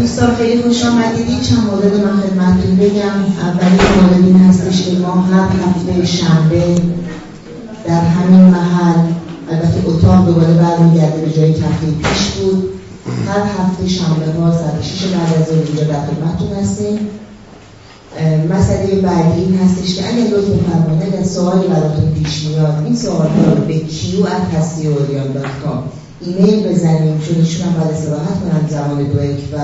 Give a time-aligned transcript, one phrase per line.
[0.00, 1.42] دوستان خیلی خوش آمدید.
[1.42, 3.18] چند مورد من خدمتتون بگم.
[3.40, 6.82] اولین مورد این هستش که ما هر هفته شنبه
[7.86, 9.00] در همین محل
[9.50, 12.68] البته اتاق دوباره برمیگرده به جای تفریح پیش بود.
[13.28, 16.98] هر هفته شنبه ها سر شیش بعد از اینجا در خدمتتون هستیم.
[18.50, 23.28] مسئله بعدی این هستش که اگر لطف فرمانید اگر سوالی براتون پیش میاد این سوال
[23.56, 24.60] رو به کیو ات
[26.20, 29.58] ایمیل بزنیم چون ایشون هم باید استراحت کنن زمان بریک و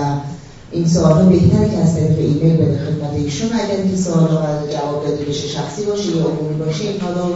[0.72, 3.48] این سوال بهتره که از طریق ایمیل بده خدمت ایشون.
[3.52, 7.34] اگر اینکه سوال رو جواب داده بشه شخصی باشه یا عمومی باشه اینها رو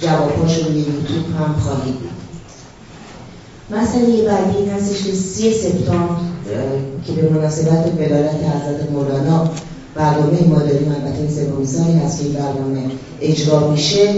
[0.00, 1.94] جوابهاش رو یوتیوب هم خواهید
[3.70, 6.16] مسئله بعدی این هستش که سی سپتامبر
[7.06, 9.50] که به مناسبت ولایت حضرت مولانا
[9.94, 12.82] برنامه ما داریم البته این سومین سالی هست که این برنامه
[13.20, 14.14] اجرا میشه.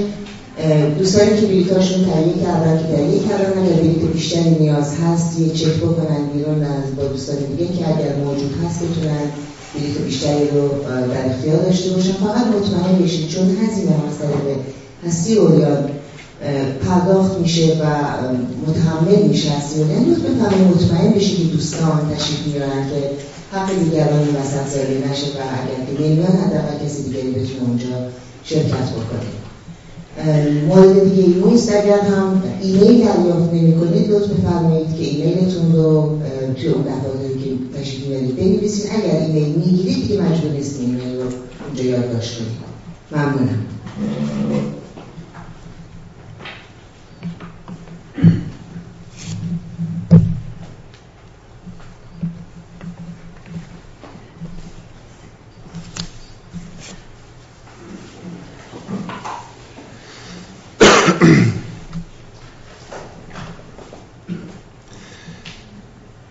[0.98, 5.76] دوستانی که بلیتاشون تهیه کردن که تهیه کردن اگر بلیت بیشتری نیاز هست یه چک
[5.76, 9.24] بکنن بیرون از با دوستان دیگه که اگر موجود هست بتونن
[9.74, 10.68] بلیت بیشتری رو
[11.12, 12.12] در اختیار داشته باشن.
[12.12, 15.88] فقط مطمئن بشید چون هزینه به هستی اوریان
[16.86, 17.84] پرداخت میشه و
[18.66, 20.04] متحمل میشه هستی اوریان.
[20.74, 23.10] مطمئن بشید که دوستان تشریف میارن که
[23.56, 24.36] حق دیگران این
[25.10, 27.86] نشه و اگر که نمیان حداقل کسی دیگری بتونه اونجا
[28.44, 29.43] شرکت بکنه.
[30.68, 34.10] مورد دیگه ای اگر هم ایمیل دریافت نمی کنید.
[34.10, 36.18] لطف بفرمایید که ایمیلتون رو
[36.56, 38.90] توی اون دفعاتی که تشریف میارید بنویسید.
[38.92, 41.28] اگر ایمیل می‌گیرید دیگه مجبور نیست ایمیل رو
[41.66, 42.64] اونجا یادداشت کنید
[43.12, 43.64] ممنونم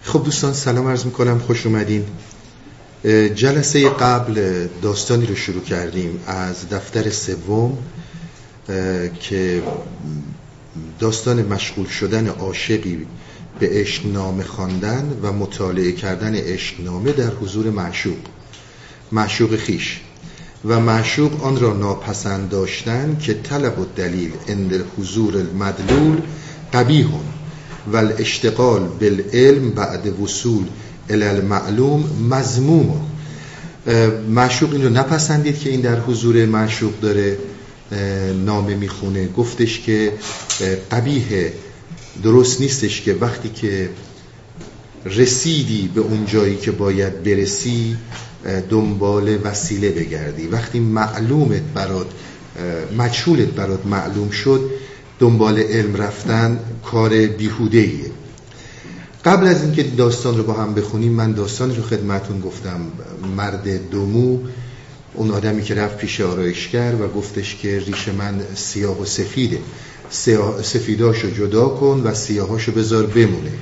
[0.02, 2.05] خب دوستان سلام عرض می‌کنم خوش اومدین.
[3.36, 7.77] جلسه قبل داستانی رو شروع کردیم از دفتر سوم
[9.20, 9.64] که
[10.99, 13.05] داستان مشغول شدن عاشقی
[13.59, 18.20] به عشقنامه خواندن و مطالعه کردن عشقنامه در حضور معشوق
[19.11, 20.02] معشوق خیش.
[20.65, 26.21] و معشوق آن را ناپسند داشتن که طلب و دلیل اند حضور المدلول
[26.73, 27.33] قبیهون
[27.92, 30.66] و الاشتغال بالعلم بعد وصول
[31.10, 33.10] المعلوم مضموم
[34.30, 37.38] معشوق این نپسندید که این در حضور معشوق داره
[38.45, 39.27] نامه می‌خونه.
[39.27, 40.14] گفتش که
[40.92, 41.54] قبیه
[42.23, 43.89] درست نیستش که وقتی که
[45.05, 47.98] رسیدی به اون جایی که باید برسی
[48.70, 50.48] دنبال وسیله بگردی.
[50.48, 52.08] وقتی معلومت برات
[52.98, 54.70] مجهولت برات معلوم شد
[55.23, 58.11] دنبال علم رفتن کار بیهوده ایه
[59.26, 62.82] قبل از اینکه داستان رو با هم بخونیم من داستان رو خدمتون گفتم.
[63.38, 64.39] مرد دومو
[65.14, 69.60] اون آدمی که رفت پیش آرایشگر و گفتش که ریش من سیاه و سفیده.
[70.64, 73.54] سفیداشو جدا کن و سیاهاشو بذار بمونه.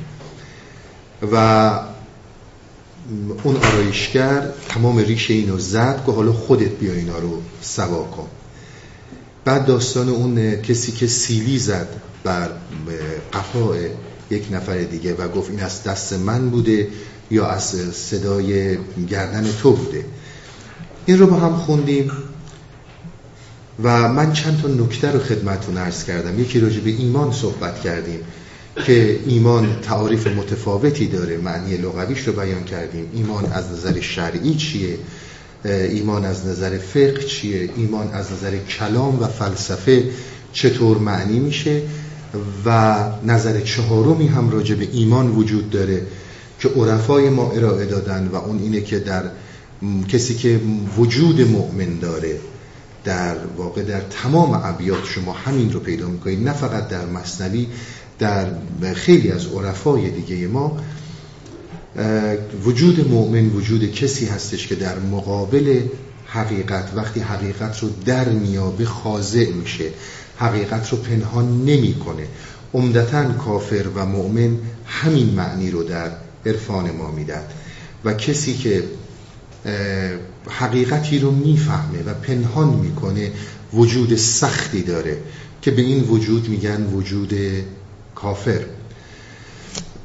[1.31, 1.35] و
[3.43, 8.27] اون آرایشگر تمام ریش اینو زد که حالا خودت بیا اینا رو سوا کن.
[9.45, 11.87] بعد داستان اون کسی که سیلی زد
[12.23, 12.49] بر
[13.33, 13.75] قفا
[14.29, 16.87] یک نفر دیگه و گفت این از دست من بوده
[17.31, 17.63] یا از
[17.93, 18.77] صدای
[19.09, 20.05] گردن تو بوده.
[21.05, 22.11] این رو با هم خوندیم
[23.83, 26.39] و من چند تا نکته رو خدمتون ارز کردم.
[26.39, 28.19] یکی راجع به ایمان صحبت کردیم
[28.85, 31.37] که ایمان تعاریف متفاوتی داره.
[31.37, 33.09] معنی لغویش رو بیان کردیم.
[33.13, 34.97] ایمان از نظر شرعی چیه؟
[35.65, 40.09] ایمان از نظر فقه چیه؟ ایمان از نظر کلام و فلسفه
[40.53, 41.81] چطور معنی میشه؟
[42.65, 46.01] و نظر چهارمی هم راجع به ایمان وجود داره
[46.59, 49.23] که عرفای ما ارائه دادن و اون اینه که در
[50.07, 50.59] کسی که
[50.97, 52.39] وجود مؤمن داره
[53.03, 56.47] در واقع در تمام ابیات شما همین رو پیدا می‌کنید.
[56.47, 57.67] نه فقط در مصنوی
[58.19, 58.45] در
[58.93, 60.77] خیلی از عرفای دیگه ما
[62.63, 65.81] وجود مؤمن وجود کسی هستش که در مقابل
[66.25, 69.85] حقیقت وقتی حقیقت رو در میابه خاضع میشه
[70.37, 72.27] حقیقت رو پنهان نمی‌کنه.
[72.73, 76.11] عمدتا کافر و مؤمن همین معنی رو در
[76.45, 77.53] عرفان ما می‌داد
[78.05, 78.83] و کسی که
[80.49, 83.31] حقیقتی رو می‌فهمه و پنهان می‌کنه
[83.73, 85.17] وجود سختی داره
[85.61, 87.33] که به این وجود میگن وجود
[88.15, 88.65] کافر.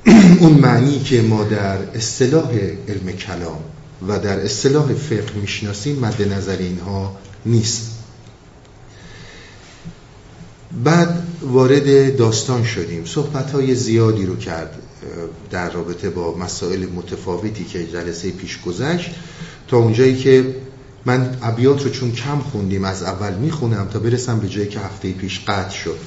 [0.40, 2.50] اون معنی که ما در اصطلاح
[2.88, 3.60] علم کلام
[4.08, 7.16] و در اصطلاح فقه می‌شناسیم مد نظر اینها
[7.46, 7.90] نیست.
[10.84, 13.04] بعد وارد داستان شدیم.
[13.04, 14.74] صحبت های زیادی رو کرد
[15.50, 19.10] در رابطه با مسائل متفاوتی که جلسه پیش گذشت.
[19.68, 20.54] تا اونجایی که
[21.04, 25.12] من ابیات رو چون کم خوندیم از اول می‌خونم تا برسم به جایی که هفته
[25.12, 25.98] پیش قطع شد.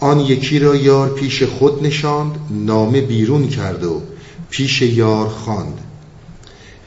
[0.00, 4.02] آن یکی را یار پیش خود نشاند نامه بیرون کرد و
[4.50, 5.78] پیش یار خواند.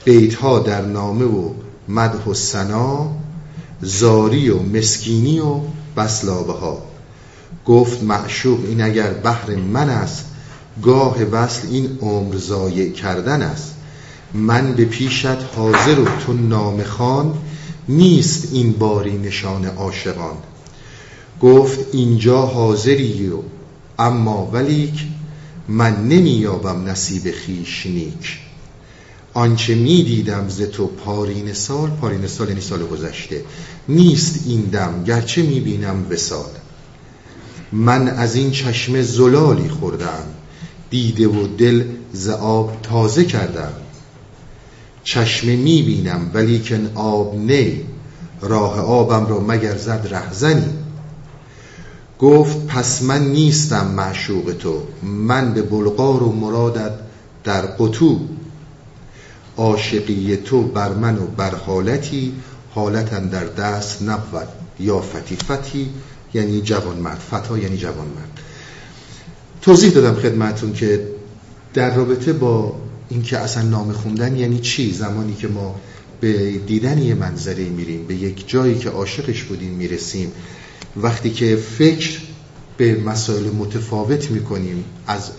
[0.05, 1.49] بیتها در نامه و
[1.89, 3.11] مدح و سنا
[3.81, 5.59] زاری و مسکینی و
[5.97, 6.81] بسلابه ها
[7.65, 10.25] گفت معشوق این اگر بحر من است
[10.83, 13.73] گاه وصل این عمر ضایع کردن است.
[14.33, 17.33] من به پیشت حاضر و تو نام خان
[17.89, 20.37] نیست این باری نشان عاشقان.
[21.43, 23.37] گفت اینجا حاضری و
[23.99, 25.05] اما ولیک
[25.67, 28.39] من نمییابم نصیب خیش نیک.
[29.33, 33.43] آنچه می دیدم ز تو پارین سال پارین سال یعنی سال گذشته.
[33.89, 36.49] نیست این دم گرچه می بینم وسال.
[37.71, 40.23] من از این چشمه زلالی خوردم.
[40.89, 43.73] دیده و دل ز آب تازه کردم.
[45.03, 47.81] چشمه می بینم ولیکن آب نی.
[48.41, 50.82] راه آبم را مگر زد رهزنی؟
[52.23, 56.91] گفت پس من نیستم معشوق تو من به بلغار و مرادت
[57.43, 58.19] در قطو.
[59.57, 62.33] عاشقی تو بر من و بر حالتی
[62.75, 64.47] حالتا در دست نبود
[64.79, 65.89] یا فتیفتی
[66.33, 68.39] یعنی جوان مرد فتا یعنی جوان مرد
[69.61, 71.07] توضیح دادم خدمتون که
[71.73, 72.75] در رابطه با
[73.09, 75.75] اینکه اصلا نام خوندن یعنی چی؟ زمانی که ما
[76.19, 80.31] به دیدن یه منظره میریم به یک جایی که عاشقش بودیم می‌رسیم
[80.97, 82.19] وقتی که فکر
[82.77, 85.29] به مسائل متفاوت می‌کنیم از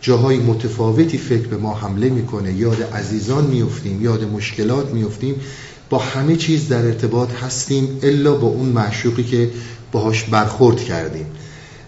[0.00, 5.34] جاهای متفاوتی فکر به ما حمله می‌کنه یاد عزیزان میفتیم یاد مشکلات میفتیم
[5.90, 9.50] با همه چیز در ارتباط هستیم الا با اون معشوقی که
[9.92, 11.26] باهاش برخورد کردیم.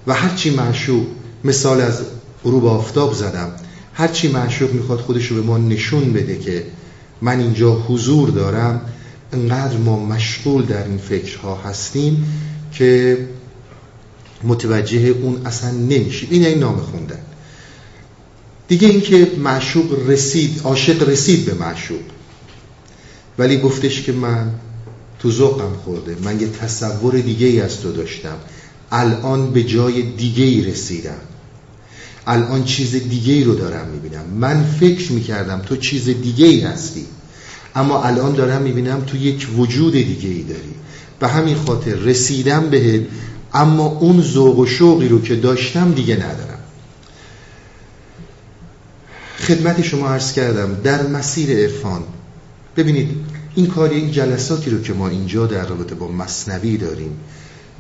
[0.07, 1.07] و هرچی معشوق
[1.45, 2.03] مثال از
[2.45, 3.53] غروب آفتاب زدم
[3.95, 6.65] هرچی معشوق می‌خواد خودش رو به ما نشون بده که
[7.23, 8.81] من اینجا حضور دارم
[9.33, 12.27] انقدر ما مشغول در این فکرها هستیم
[12.75, 13.19] که
[14.43, 17.19] متوجه اون اصلا نمیشیم این این نام خوندن.
[18.69, 22.01] دیگه اینکه معشوق رسید عاشق رسید به معشوق.
[23.39, 24.51] ولی گفتش که من
[25.19, 26.17] تو ذوقم خورده.
[26.25, 28.37] من یه تصور دیگه ای از تو داشتم.
[28.91, 31.21] الان به جای دیگه ای رسیدم.
[32.27, 34.25] الان چیز دیگه ای رو دارم می‌بینم.
[34.25, 37.07] من فکر می‌کردم تو چیز دیگه ای هستی.
[37.75, 40.75] اما الان دارم می‌بینم تو یک وجود دیگه ای داری.
[41.21, 43.03] به همین خاطر رسیدم بهت
[43.55, 46.59] اما اون ذوق و شوقی رو که داشتم دیگه ندارم.
[49.39, 52.03] خدمت شما عرض کردم در مسیر عرفان.
[52.77, 53.09] ببینید
[53.55, 57.17] این کاری این جلساتی رو که ما اینجا در رابطه با مصنوی داریم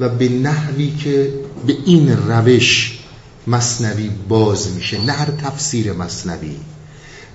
[0.01, 1.33] و به نحوی که
[1.67, 2.99] به این روش
[3.47, 6.57] مصنوی باز میشه نه هر تفسیر مصنوی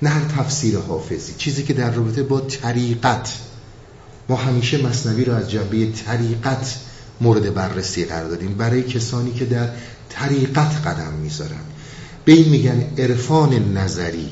[0.02, 3.34] نه هر تفسیر حافظی چیزی که در رابطه با طریقت
[4.30, 6.76] ما همیشه مصنوی رو از جنبه طریقت
[7.22, 8.54] مورد بررسی قرار دادیم.
[8.54, 9.70] برای کسانی که در
[10.10, 11.62] طریقت قدم می‌ذارن.
[12.26, 14.30] به این میگن عرفان نظری.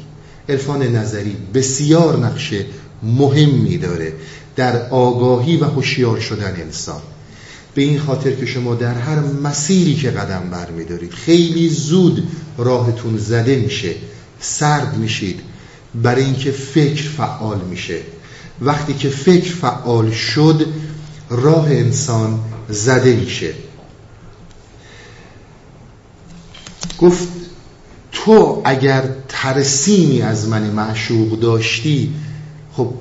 [0.49, 2.53] عرفان نظری بسیار نقش
[3.03, 4.13] مهمی داره
[4.55, 7.01] در آگاهی و هوشیار شدن انسان.
[7.75, 12.27] به این خاطر که شما در هر مسیری که قدم برمیدارید خیلی زود
[12.57, 13.95] راهتون زده میشه
[14.39, 15.39] سرد میشید.
[15.95, 17.99] برای اینکه فکر فعال میشه.
[18.61, 20.67] وقتی که فکر فعال شد
[21.29, 23.53] راه انسان زده میشه.
[26.99, 27.27] گفت
[28.11, 32.13] تو اگر ترسیمی از من معشوق داشتی
[32.73, 32.93] خب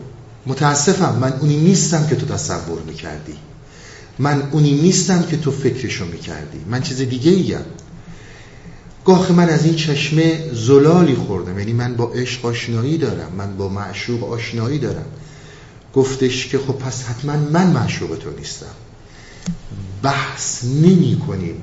[0.46, 3.34] متاسفم من اونی نیستم که تو تصور می‌کردی.
[4.18, 6.58] من اونی نیستم که تو فکرشو می‌کردی.
[6.66, 7.64] من چیز دیگه ایم
[9.04, 11.58] گاه من از این چشمه زلالی خوردم.
[11.58, 13.32] یعنی من با عشق آشنایی دارم.
[13.38, 15.06] من با معشوق آشنایی دارم.
[15.96, 18.74] گفتش که خب پس حتما من معشوق تو نیستم.
[20.02, 21.62] بحث نمی کنیم.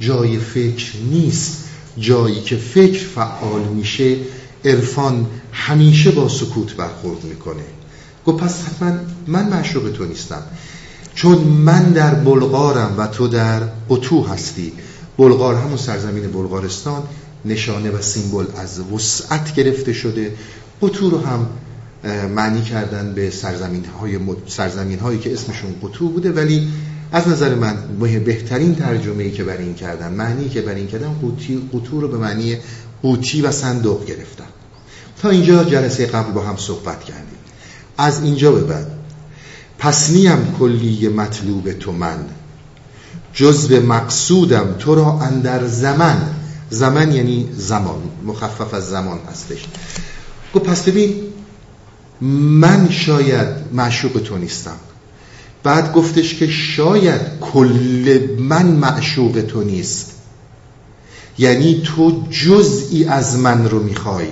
[0.00, 1.64] جای فکر نیست.
[1.98, 4.16] جایی که فکر فعال میشه
[4.64, 7.62] عرفان همیشه با سکوت برخورد می‌کنه.
[8.26, 8.92] گفت پس حتما
[9.26, 10.42] من معشوق تو نیستم.
[11.14, 14.72] چون من در بلغارم و تو در قطو هستی.
[15.18, 17.02] بلغار همون سرزمین بلغارستان
[17.44, 20.34] نشانه و سیمبل از وسعت گرفته شده.
[20.82, 21.46] قطو رو هم
[22.34, 26.68] معنی کردن به سرزمین, های سرزمین هایی که اسمشون قطو بوده ولی
[27.12, 27.76] از نظر من
[28.24, 32.08] بهترین ترجمه ای که بر این کردن معنی که بر این کردن قوتی قطو رو
[32.08, 32.56] به معنی
[33.02, 34.44] قوتی و صندوق گرفتن.
[35.22, 37.38] تا اینجا جلسه قبل با هم صحبت کردیم.
[37.98, 38.86] از اینجا به بعد
[39.78, 42.18] پس نیم کلی مطلوب تو من
[43.32, 46.34] جزء مقصودم تو را اندر زمن.
[46.70, 49.64] زمن یعنی زمان مخفف از زمان هستش.
[50.54, 51.27] گفت پس ببین
[52.20, 54.76] من شاید معشوق تو نیستم.
[55.62, 60.12] بعد گفتش که شاید کل من معشوق تو نیست.
[61.38, 64.26] یعنی تو جزئی از من رو می‌خوای.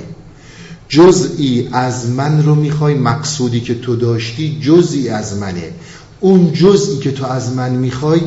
[0.88, 5.70] جزئی از من رو می‌خوای مقصودی که تو داشتی جزئی از منه.
[6.20, 8.20] اون جزئی که تو از من می‌خوای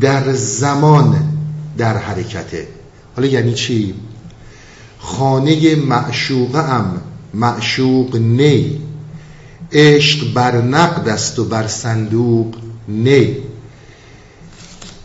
[0.00, 1.24] در زمان
[1.78, 2.68] در حرکته.
[3.16, 3.94] حالا یعنی چی؟
[4.98, 6.84] خانه معشوقه
[7.34, 8.89] معشوق نی.
[9.72, 12.54] عشق بر نقد است و بر صندوق
[12.88, 13.36] نی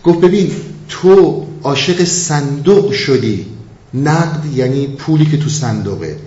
[0.04, 0.52] گفت ببین
[0.90, 3.46] تو عاشق صندوق شدی.
[3.94, 6.18] نقد یعنی پولی که تو صندوقه.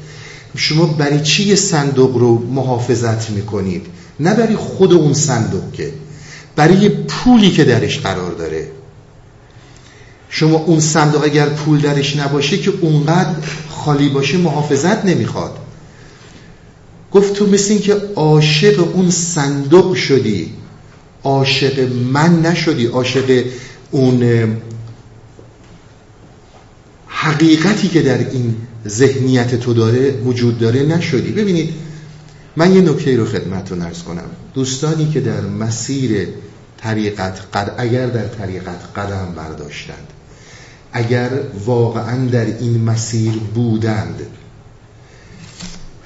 [0.57, 3.87] شما برای چی صندوق رو محافظت می‌کنید؟
[4.21, 5.93] نه برای خود اون صندوق که
[6.57, 8.69] برای پولی که درش قرار داره.
[10.31, 13.35] شما اون صندوق اگر پول درش نباشه که اونقدر
[13.69, 15.58] خالی باشه محافظت نمی‌خواد.
[17.13, 20.53] گفت تو مثل این که عاشق اون صندوق شدی.
[21.25, 22.87] عاشق من نشدی.
[22.87, 23.45] عاشق
[23.91, 24.47] اون
[27.07, 28.57] حقیقتی که در این
[28.89, 31.33] ذهنیت تو داره وجود داره نشدی.
[31.33, 31.75] ببینید
[32.57, 34.31] من یه نکته رو خدمتتون ارز کنم.
[34.55, 36.29] دوستانی که در مسیر
[36.79, 37.75] طریقت قد...
[37.79, 40.09] اگر در طریقت قدم برداشتند
[40.93, 41.31] اگر
[41.65, 44.21] واقعا در این مسیر بودند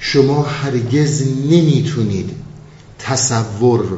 [0.05, 2.29] شما هرگز نمی‌تونید
[2.99, 3.97] تصور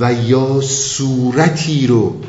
[0.00, 2.20] و یا صورتی رو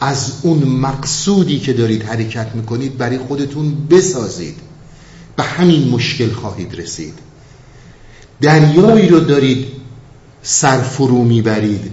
[0.00, 4.54] از اون مقصودی که دارید حرکت می‌کنید برای خودتون بسازید.
[5.36, 7.14] به همین مشکل خواهید رسید.
[8.40, 9.66] دریایی رو دارید
[10.42, 11.90] سرفرو می‌برید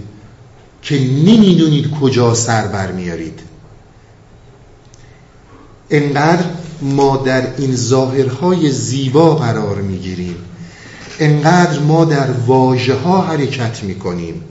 [0.82, 3.40] که نمی‌دونید کجا سر بر میارید
[5.90, 10.36] انقدر ما در این ظاهرهای زیبا قرار می‌گیریم.
[11.18, 14.44] انقدر ما در واژه ها حرکت می‌کنیم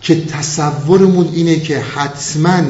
[0.00, 2.62] که تصورمون اینه که حتما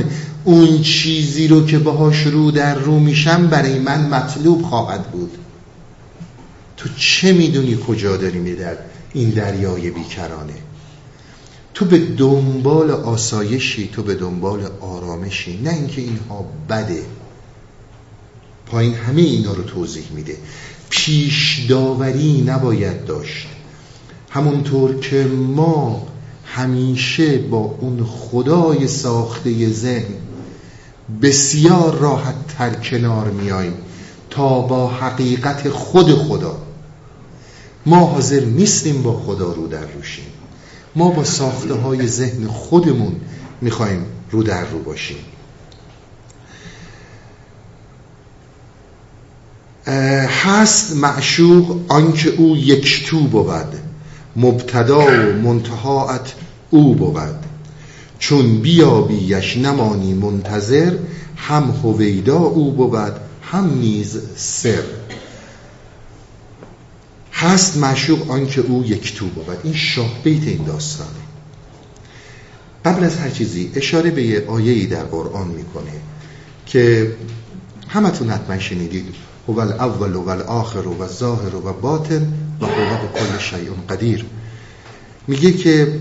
[0.44, 5.30] اون چیزی رو که باهاش رو در رو میشم برای من مطلوب خواهد بود.
[6.76, 8.76] تو چه می‌دونی کجا داری در
[9.12, 10.54] این دریای بیکرانه؟
[11.74, 15.60] تو به دنبال آسایشی تو به دنبال آرامشی.
[15.64, 17.02] نه اینکه اینها بده.
[18.66, 20.36] پایین همه اینا رو توضیح میده.
[20.90, 23.48] پیش داوری نباید داشت.
[24.30, 26.06] همونطور که ما
[26.44, 30.14] همیشه با اون خدای ساخته ذهن
[31.22, 33.74] بسیار راحت تر کنار میاییم
[34.30, 36.58] تا با حقیقت خود خدا.
[37.86, 40.24] ما حاضر نیستیم با خدا رو در روشیم
[40.96, 43.16] ما با ساخته های ذهن خودمون
[43.60, 45.16] می‌خوایم رو در رو باشیم.
[49.86, 53.74] هست معشوق آنکه او یک تو بود.
[54.36, 56.34] مبتدا و منتهاعت
[56.70, 57.38] او بود.
[58.18, 60.96] چون بیابیش نمانی منتظر
[61.36, 63.12] هم هویدا او بود
[63.42, 64.82] هم نیز سر.
[67.32, 69.58] هست معشوق آنکه او یک تو بود.
[69.64, 71.10] این شاه بیت این داستانه.
[72.84, 75.92] قبل از هر چیزی اشاره به یه آیه‌ای در قرآن می‌کنه
[76.66, 77.12] که
[77.88, 79.25] همتون حتما شنیدید.
[79.48, 84.26] هو الاول و الاخر و الظاهر و باطن و هو کل شیء قدیر.
[85.26, 86.00] میگه که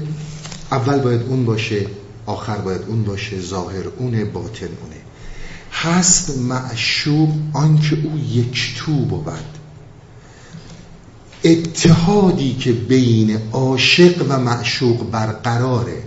[0.72, 1.88] اول باید اون باشه
[2.25, 4.96] آخر باید اون باشه ظاهر اونه باطن اونه.
[5.72, 9.56] هست معشوق آنکه او یک تو بود.
[11.44, 16.04] اتحادی که بین عاشق و معشوق برقراره.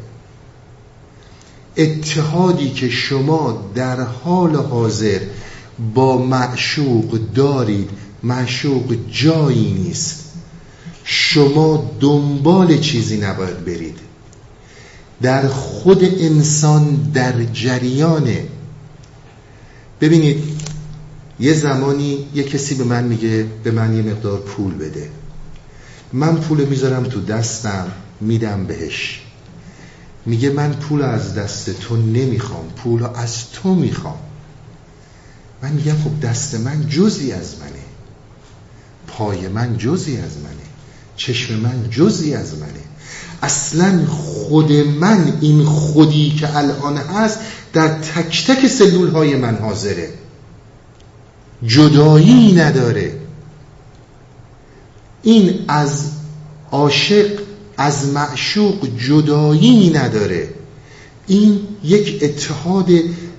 [1.76, 5.20] اتحادی که شما در حال حاضر
[5.94, 7.90] با معشوق دارید
[8.22, 10.24] معشوق جایی نیست.
[11.04, 13.98] شما دنبال چیزی نباید برید.
[15.22, 18.46] در خود انسان در جریانه
[20.00, 20.44] ببینید
[21.40, 25.10] یه زمانی یه کسی به من میگه به من یه مقدار پول بده.
[26.12, 29.22] من پول می‌ذارم تو دستم میدم بهش.
[30.26, 34.18] میگه من پول از دست تو نمی‌خوام پول از تو می‌خوام.
[35.62, 37.84] من میگم خب دست من جزی از منه.
[39.06, 40.68] پای من جزی از منه.
[41.16, 42.88] چشم من جزی از منه.
[43.42, 47.38] اصلا خود من این خودی که الان هست
[47.72, 50.08] در تک تک سلول های من حاضره.
[51.66, 53.20] جدایی نداره.
[55.22, 56.10] این از
[56.70, 57.40] عاشق
[57.76, 60.48] از معشوق جدایی نداره.
[61.26, 62.88] این یک اتحاد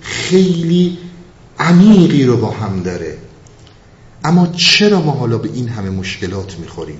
[0.01, 0.97] خیلی
[1.59, 3.17] عمیقی رو با هم داره.
[4.23, 6.99] اما چرا ما حالا به این همه مشکلات می‌خوریم؟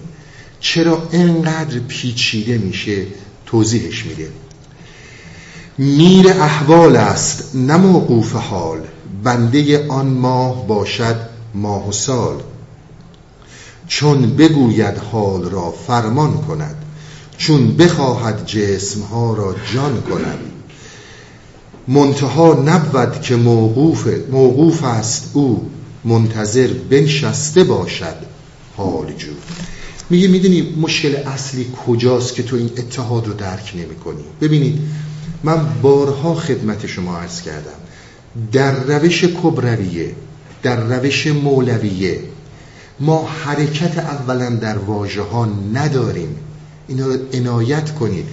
[0.60, 3.06] چرا انقدر پیچیده میشه
[3.46, 4.30] توضیحش میده؟
[5.78, 8.80] میر احوال است نه موقوف حال.
[9.24, 11.16] بنده آن ماه باشد
[11.56, 12.36] ماه و سال.
[13.88, 16.76] چون بگوید حال را فرمان کند
[17.38, 20.40] چون بخواهد جسمها را جان کند.
[21.90, 25.70] منتها نبود که موقوف, موقوف است او.
[26.06, 28.16] منتظر بنشسته باشد.
[28.78, 29.28] حال جو.
[30.10, 34.80] میگه می‌دونی مشکل اصلی کجاست که تو این اتحاد رو درک نمی کنی؟ ببینید
[35.44, 37.80] من بارها خدمت شما عرض کردم.
[38.52, 40.16] در روش کبرویه
[40.64, 42.20] در روش مولویه
[43.00, 46.36] ما حرکت اولا در واژه ها نداریم.
[46.88, 48.26] اینا رو عنایت کنید.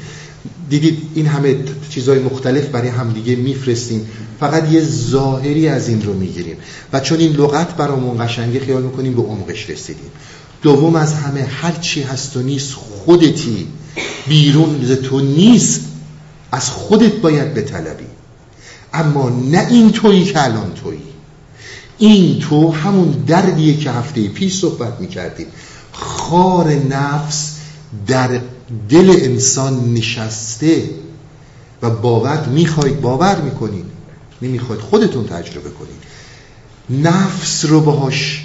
[0.70, 1.56] دیدید این همه
[1.90, 4.08] چیزهای مختلف برای همدیگه میفرستیم.
[4.40, 6.56] فقط یه ظاهری از این رو می‌گیریم.
[6.92, 10.10] و چون این لغت برامون قشنگه خیال می‌کنیم به عمقش رسیدیم.
[10.62, 13.66] دوم از همه هر چی هست و نیست خودتی.
[14.28, 15.80] بیرون تو نیست
[16.52, 18.04] از خودت باید بطلبی.
[18.92, 20.98] اما نه این تویی که الان تویی.
[21.98, 25.46] این تو همون دردیه که هفته پیش صحبت می‌کردیم.
[25.92, 27.52] خار نفس
[28.06, 28.40] در
[28.88, 30.90] دل انسان نشسته
[31.82, 33.84] و باور می‌خواید باور می‌کنید.
[34.42, 35.96] نمی‌خواید خودتون تجربه کنید.
[37.06, 38.44] نفس رو باهاش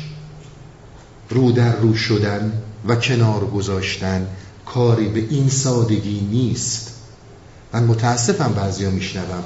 [1.30, 2.54] رو در رو شدن
[2.88, 4.28] و کنار گذاشتن
[4.66, 6.94] کاری به این سادگی نیست.
[7.74, 9.44] من متاسفم بعضیا میشنوم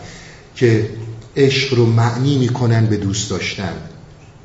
[0.55, 0.89] که
[1.37, 3.73] عشق رو معنی می‌کنن به دوست داشتن.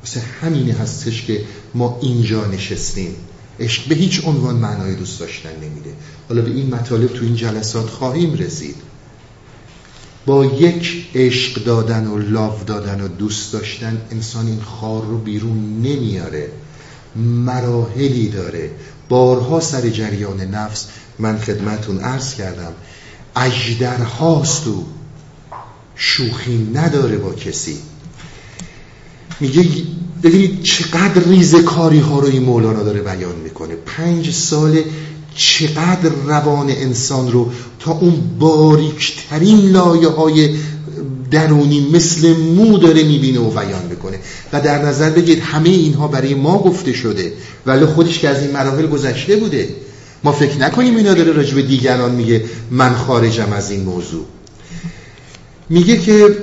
[0.03, 1.41] مثل همینی هستش که
[1.73, 3.15] ما اینجا نشستیم.
[3.61, 5.93] عشق به هیچ عنوان معنای دوست داشتن نمیده.
[6.29, 8.75] حالا به این مطالب تو این جلسات خواهیم رسید.
[10.25, 15.81] با یک عشق دادن و لاو دادن و دوست داشتن انسان این خار رو بیرون
[15.81, 16.49] نمیاره.
[17.15, 18.71] مراحلی داره.
[19.09, 20.87] بارها سر جریان نفس
[21.19, 22.73] من خدمتون عرض کردم.
[23.35, 24.83] اجدرهاست و
[25.95, 27.77] شوخی نداره با کسی.
[29.39, 29.63] میگه
[30.23, 33.75] ببینید چقدر ریز کاری ها رو این مولانا داره بیان می‌کنه.
[33.85, 34.81] پنج سال
[35.35, 40.55] چقدر روان انسان رو تا اون باریکترین لایه های
[41.31, 44.19] درونی مثل مو داره می‌بینه و بیان می‌کنه.
[44.53, 47.33] و در نظر بگید همه اینها برای ما گفته شده.
[47.65, 49.69] ولی خودش که از این مراحل گذشته بوده.
[50.23, 54.25] ما فکر نکنیم اینا داره راجب دیگران میگه من خارجم از این موضوع.
[55.69, 56.37] میگه که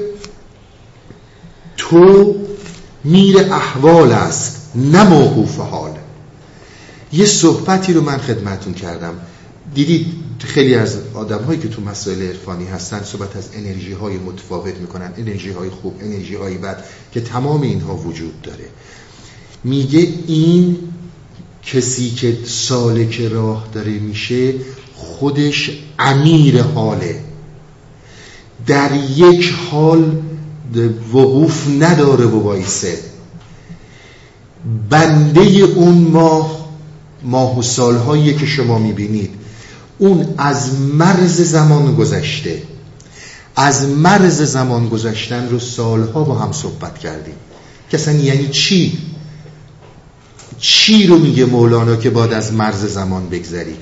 [1.76, 2.34] تو
[3.04, 5.98] میر احوال است نه موقوف حال.
[7.12, 9.14] یه صحبتی رو من خدمتون کردم.
[9.74, 10.06] دیدید
[10.38, 15.12] خیلی از آدم هایی که تو مسائل عرفانی هستن صحبت از انرژی های متفاوت می‌کنن
[15.16, 18.64] انرژی های خوب انرژی های بد که تمام اینها وجود داره.
[19.64, 20.76] میگه این
[21.62, 24.54] کسی که سالک راه داره میشه
[24.94, 27.20] خودش امیر حاله.
[28.66, 30.22] در یک حال
[31.12, 32.98] وقوف نداره و وایسه.
[34.90, 36.68] بنده اون ماه
[37.24, 39.30] ماه و سالهایی که شما می‌بینید
[39.98, 42.62] اون از مرز زمان گذشته
[43.56, 47.34] از مرز زمان گذشتن رو سالها با هم صحبت کردیم.
[47.90, 48.98] که یعنی چی؟
[50.58, 53.76] چی رو میگه مولانا که بعد از مرز زمان بگذری؟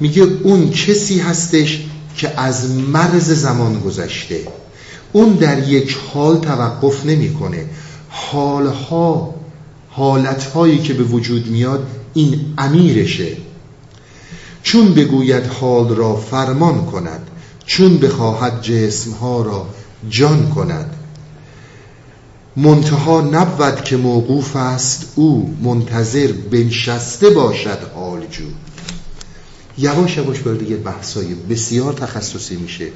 [0.00, 1.84] میگه اون کسی هستش
[2.16, 4.40] که از مرز زمان گذشته
[5.12, 7.64] اون در یک حال توقف نمی‌کنه.
[8.08, 9.34] حالها
[9.90, 13.36] حالتهایی که به وجود میاد این امیرشه.
[14.62, 17.30] چون بگوید حال را فرمان کند
[17.66, 19.66] چون بخواهد جسمها را
[20.08, 20.96] جان کند.
[22.56, 28.44] منتها نبود که موقوف است او منتظر بنشسته باشد حال جو
[29.78, 32.86] یواش یواش وارد یه بحثای بسیار تخصصی میشه.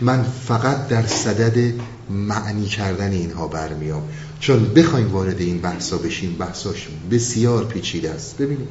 [0.00, 1.74] من فقط در صدد
[2.10, 4.02] معنی کردن اینها برمیام.
[4.40, 8.36] چون بخوایم وارد این بحثا بشیم بحثاش بسیار پیچیده است.
[8.36, 8.68] ببینید.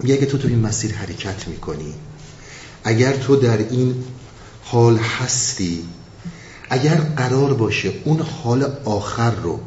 [0.00, 1.94] اگه تو تو این مسیر حرکت می‌کنی.
[2.84, 4.04] اگر تو در این
[4.64, 5.84] حال هستی
[6.70, 9.60] اگر قرار باشه اون حال آخر رو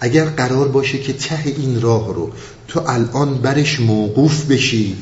[0.00, 2.32] اگر قرار باشه که ته این راه رو
[2.68, 4.96] تو الان برش موقوف بشی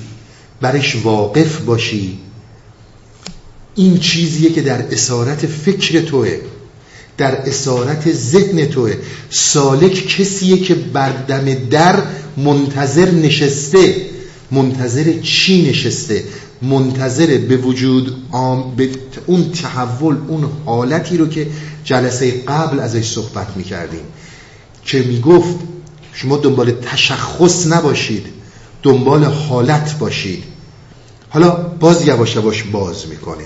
[0.61, 2.19] برش واقف باشی
[3.75, 6.39] این چیزیه که در اسارت فکر توه
[7.17, 8.95] در اسارت ذهن توه.
[9.31, 12.03] سالک کسیه که بردم در
[12.37, 13.97] منتظر نشسته.
[14.51, 16.25] منتظر چی نشسته؟
[16.63, 18.75] منتظر به وجود آم...
[18.77, 18.89] به
[19.27, 21.47] اون تحول اون حالتی رو که
[21.85, 24.05] جلسه قبل ازش صحبت می‌کردیم.
[24.85, 25.57] که می‌گفت
[26.13, 28.27] شما دنبال تشخص نباشید
[28.83, 30.45] دنبال حالت باشید.
[31.29, 33.45] حالا باز یواش یواش باز می‌کنه.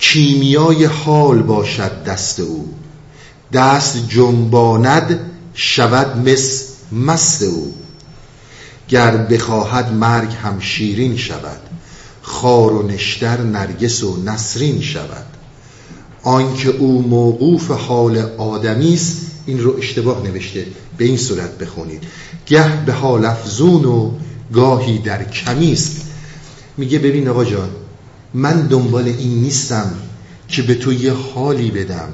[0.00, 2.74] کیمیای حال باشد دست او.
[3.52, 5.20] دست جنباند
[5.54, 7.74] شود مس مست او.
[8.88, 11.60] گر بخواهد مرگ هم شیرین شود
[12.22, 15.26] خار و نشتر نرگس و نسرین شود.
[16.22, 20.66] آنکه او موقوف حال آدمی است این رو اشتباه نوشته.
[20.98, 22.02] به این صورت بخونید.
[22.46, 24.10] گه به حال افزون و
[24.52, 26.00] گاهی در کمی است.
[26.76, 27.68] میگه ببین آقا جان
[28.34, 29.92] من دنبال این نیستم
[30.48, 32.08] که به تو یه حالی بدم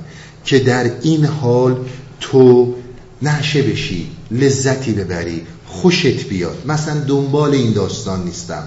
[0.44, 1.76] که در این حال
[2.20, 2.74] تو
[3.22, 6.62] نشه بشی لذتی ببری خوشت بیاد.
[6.66, 8.62] مثلا دنبال این داستان نیستم.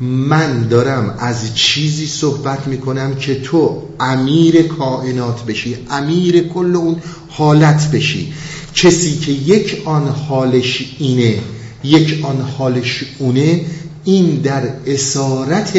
[0.00, 6.96] من دارم از چیزی صحبت می‌کنم که تو امیر کائنات بشی امیر کل اون
[7.28, 8.32] حالت بشی.
[8.74, 11.38] کسی که یک آن حالش اینه
[11.84, 13.64] یک آن حالش اونه
[14.04, 15.76] این در اسارت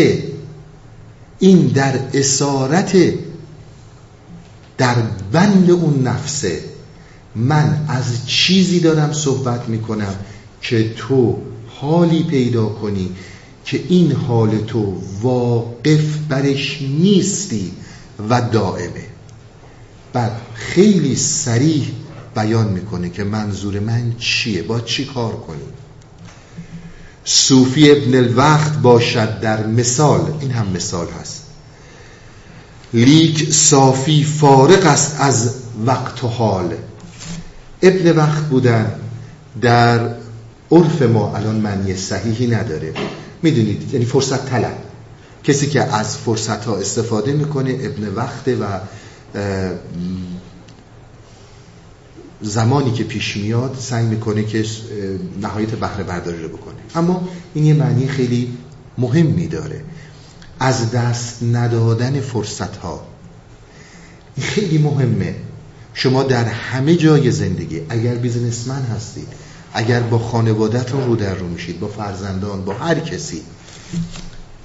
[1.41, 3.13] این در اسارت
[4.77, 4.95] در
[5.31, 6.63] بند اون نفسه.
[7.35, 10.15] من از چیزی دارم صحبت می‌کنم
[10.61, 13.11] که تو حالی پیدا کنی
[13.65, 17.71] که این حال تو واقف برش نیستی
[18.29, 19.05] و دائمه.
[20.13, 21.91] بعد خیلی سریح
[22.35, 25.73] بیان می‌کنه که منظور من چیه؟ با چی کار کنیم؟
[27.25, 31.43] صوفی ابن الوقت باشد در مثال این هم مثال هست.
[32.93, 35.55] لیک صافی فارق است از
[35.85, 36.73] وقت و حال.
[37.81, 38.91] ابن وقت بودن
[39.61, 39.99] در
[40.71, 42.93] عرف ما الان معنی صحیحی نداره.
[43.41, 44.77] می‌دونید یعنی فرصت طلب.
[45.43, 48.65] کسی که از فرصت ها استفاده می‌کنه ابن وقته و
[52.41, 54.65] زمانی که پیش میاد سعی می‌کنه که
[55.41, 56.75] نهایت بهره برداری رو بکنه.
[56.95, 58.57] اما این یه معنی خیلی
[58.97, 59.81] مهمی داره.
[60.59, 63.07] از دست ندادن فرصت ها
[64.41, 65.35] خیلی مهمه.
[65.93, 69.27] شما در همه جای زندگی اگر بیزنسمن هستید
[69.73, 73.41] اگر با خانوادهتون رو در رو میشید با فرزندان با هر کسی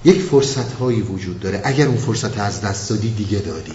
[0.05, 1.61] یک فرصت هایی وجود داره.
[1.65, 3.73] اگر اون فرصت از دست دادی دیگه دادی.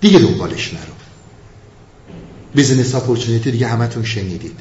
[0.00, 0.99] دیگه دنبالش نرو.
[2.54, 4.58] business opportunity دیگه همتون شنیدید.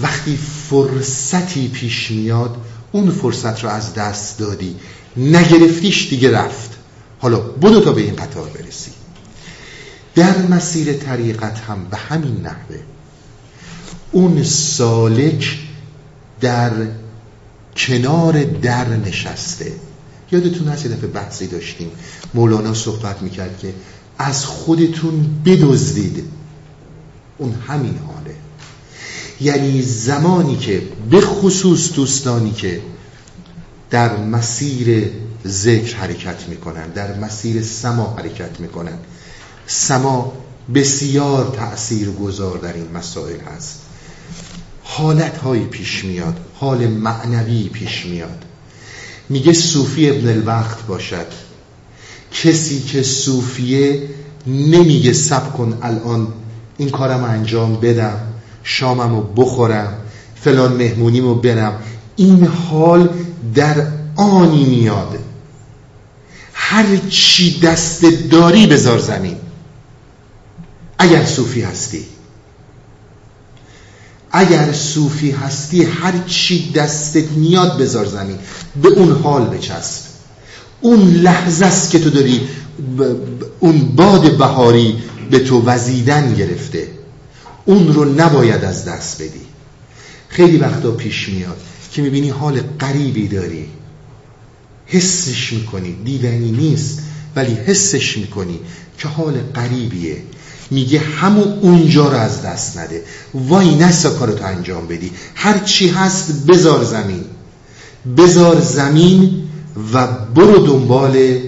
[0.00, 0.38] وقتی
[0.70, 2.56] فرصتی پیش میاد
[2.92, 4.76] اون فرصت رو از دست دادی.
[5.16, 6.70] نگرفتیش دیگه رفت.
[7.18, 8.90] حالا بدو تا به این قطار برسی.
[10.14, 12.78] در مسیر طریقت هم به همین نحوه.
[14.12, 15.58] اون سالک
[16.40, 16.72] در
[17.76, 19.72] کنار در نشسته.
[20.32, 21.90] یادتون هست یه بحثی داشتیم.
[22.34, 23.74] مولانا صحبت می‌کرد که
[24.18, 26.24] از خودتون بدزدید.
[27.38, 28.34] اون همین حاله.
[29.40, 32.82] یعنی زمانی که به خصوص دوستانی که
[33.90, 35.10] در مسیر
[35.46, 38.98] ذکر حرکت می‌کنن در مسیر سما حرکت می‌کنن
[39.66, 40.32] سما
[40.74, 43.80] بسیار تأثیر گذار در این مسائل هست.
[44.82, 48.44] حالت هایی پیش میاد حال معنوی پیش میاد.
[49.28, 51.26] میگه صوفی ابن الوقت باشد.
[52.32, 54.08] کسی که صوفیه
[54.46, 56.32] نمیگه سب کن الان
[56.78, 58.20] این کارم انجام بدم
[58.62, 59.92] شامم رو بخورم
[60.34, 61.82] فلان مهمونیم رو برم.
[62.16, 63.08] این حال
[63.54, 63.86] در
[64.16, 65.18] آنی میاد.
[66.52, 69.36] هر چی دست داری بذار زمین.
[70.98, 72.04] اگر صوفی هستی.
[74.32, 78.38] اگر صوفی هستی هر چی دستت میاد بذار زمین.
[78.82, 80.02] به اون حال بچسب.
[80.80, 82.48] اون لحظه است که تو داری
[83.60, 86.88] اون باد بهاری به تو وزیدن گرفته.
[87.64, 89.40] اون رو نباید از دست بدی.
[90.28, 91.60] خیلی وقتا پیش میاد
[91.92, 93.68] که می‌بینی حال قریبی داری.
[94.86, 95.96] حسش می‌کنی.
[96.04, 96.98] دیدنی نیست
[97.36, 98.60] ولی حسش می‌کنی
[98.98, 100.16] که حال قریبیه
[100.70, 103.02] میگه همون اونجا رو از دست نده.
[103.34, 105.10] وای نسا کارتو انجام بدی.
[105.34, 107.24] هر چی هست بذار زمین.
[108.16, 109.42] بذار زمین
[109.92, 111.38] و برو دنبال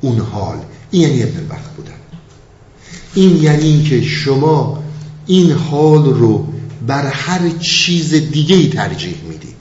[0.00, 0.58] اون حال.
[0.90, 1.67] این یعنی ابن بودن
[3.14, 4.82] این یعنی که شما
[5.26, 6.46] این حال رو
[6.86, 9.56] بر هر چیز دیگه ای ترجیح می‌دید.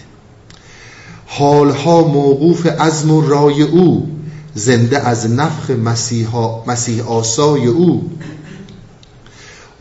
[1.26, 4.10] حالها موقوف عزم و رای او
[4.56, 5.70] زنده از نفخ
[6.66, 8.10] مسیح آسای او.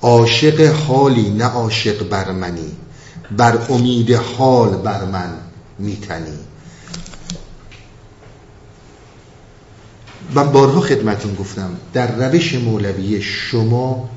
[0.03, 2.73] عاشق حالی نه عاشق بر منی
[3.37, 5.31] بر امید حال بر من
[5.79, 6.39] میتنی.
[10.35, 14.11] من بارها خدمتون گفتم در روش مولوی شما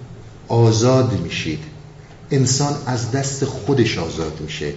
[0.47, 1.59] آزاد میشید.
[2.31, 4.73] انسان از دست خودش آزاد میشه.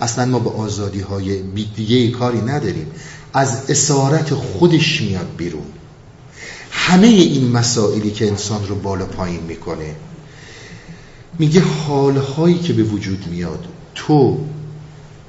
[0.00, 1.42] اصلا ما به آزادی های
[1.76, 2.86] دیگه کاری نداریم.
[3.34, 5.66] از اسارت خودش میاد بیرون.
[6.70, 9.94] همه این مسائلی که انسان رو بالا پایین می‌کنه
[11.38, 14.38] میگه حالهایی که به وجود میاد تو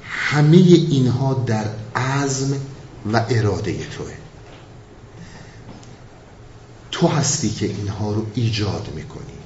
[0.02, 1.64] همه اینها در
[1.96, 2.56] عزم
[3.12, 4.23] و اراده توه.
[6.94, 9.38] تو هستی که اینها رو ایجاد می‌کنی.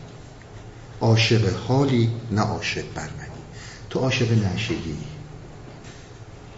[1.01, 3.39] عاشق حالی نه عاشق برمنی.
[3.91, 4.97] تو عاشق نشگی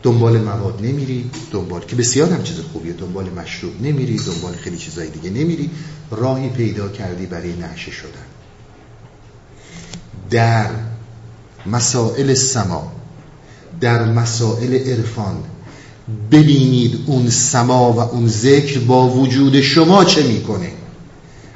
[0.02, 5.10] دنبال مواد نمیری دنبال که بسیار هم چیز خوبیه دنبال مشروب نمیری دنبال خیلی چیزای
[5.10, 5.70] دیگه نمیری.
[6.10, 8.26] راهی پیدا کردی برای نشه شدن.
[10.30, 10.70] در
[11.66, 12.92] مسائل سما
[13.80, 15.44] در مسائل عرفان
[16.30, 20.72] ببینید اون سما و اون ذکر با وجود شما چه می‌کنه.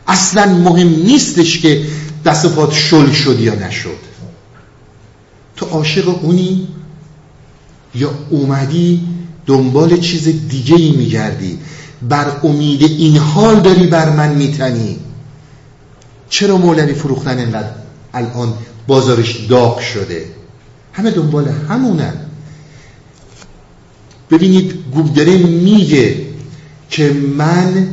[0.07, 1.87] اصلا مهم نیستش که
[2.25, 3.99] دست پات شل شد یا نشد.
[5.57, 6.69] تو عاشق اونی
[7.95, 9.01] یا اومدی
[9.47, 11.59] دنبال چیز دیگه ای میگردی؟
[12.09, 14.97] بر امید این حال داری بر من میتنی؟
[16.29, 17.71] چرا مولوی فروختن اینقدر
[18.14, 18.55] الان
[18.87, 20.25] بازارش داغ شده؟
[20.93, 22.24] همه دنبال همونن.
[24.31, 26.17] ببینید گوگدره میگه
[26.91, 27.89] که من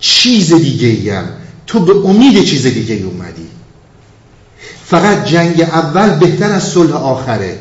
[0.00, 1.24] چیز دیگه ایم
[1.66, 3.46] تو به امید چیز دیگه اومدی.
[4.84, 7.58] فقط جنگ اول بهتر از صلح آخره.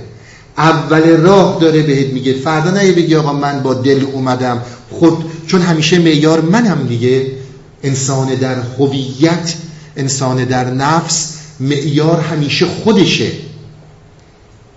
[0.57, 2.33] اول راه داره بهت میگه.
[2.33, 4.61] فردا نه بگی آقا من با دل اومدم.
[4.89, 7.31] خود چون همیشه معیار منم دیگه.
[7.83, 9.55] انسان در هویت
[9.97, 13.31] انسان در نفس معیار همیشه خودشه.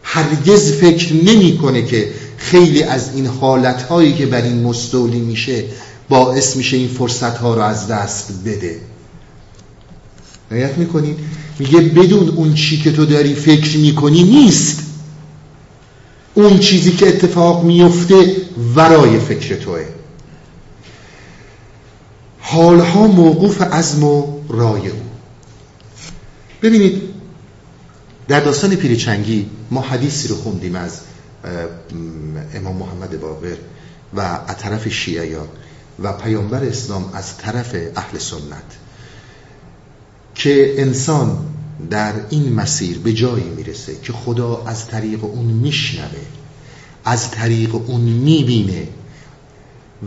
[0.03, 2.09] هرگز فکر نمی‌کنه که
[2.51, 5.65] خیلی از این حالت هایی که بر این مستولی میشه
[6.09, 8.81] باعث میشه این فرصت ها رو از دست بده.
[10.51, 11.17] نیت می‌کنی
[11.59, 14.83] میگه بدون اون چی که تو داری فکر می‌کنی نیست.
[16.35, 18.37] اون چیزی که اتفاق میفته
[18.75, 19.85] ورای فکر توه.
[22.41, 25.01] حالها موقوف عزم و رای او.
[26.63, 27.03] ببینید
[28.29, 31.01] در داستان پیرچنگی ما حدیثی رو خوندیم از
[32.55, 33.57] امام محمد باقر
[34.15, 35.49] و از طرف شیعیان
[36.03, 38.77] و پیامبر اسلام از طرف اهل سنت
[40.35, 41.39] که انسان
[41.91, 46.21] در این مسیر به جایی می‌رسه که خدا از طریق اون میشنوه
[47.05, 48.89] از طریق اون می‌بینه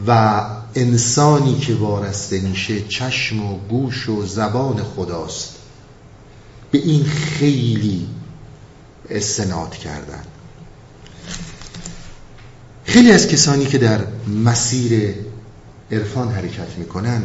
[0.08, 0.42] و
[0.76, 5.56] انسانی که وارسته میشه چشم و گوش و زبان خداست.
[6.72, 8.08] به این خیلی
[9.10, 10.24] استناد کردن.
[12.90, 14.06] خیلی از کسانی که در
[14.46, 15.16] مسیر
[15.92, 17.24] عرفان حرکت می‌کنن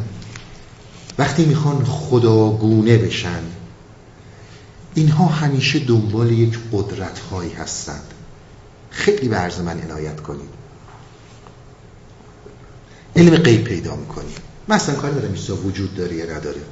[1.19, 3.43] وقتی می‌خوان خداگونه بشن
[4.95, 8.15] اینها همیشه دنبال یک قدرت هایی هستند.
[8.91, 10.49] خیلی به عرض من عنایت کنید.
[13.17, 14.35] علم غیب پیدا می‌کنیم
[14.69, 16.63] من اصلا کاری دارم ایسا وجود داره یا نداره.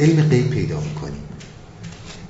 [0.00, 1.22] علم غیب پیدا می‌کنیم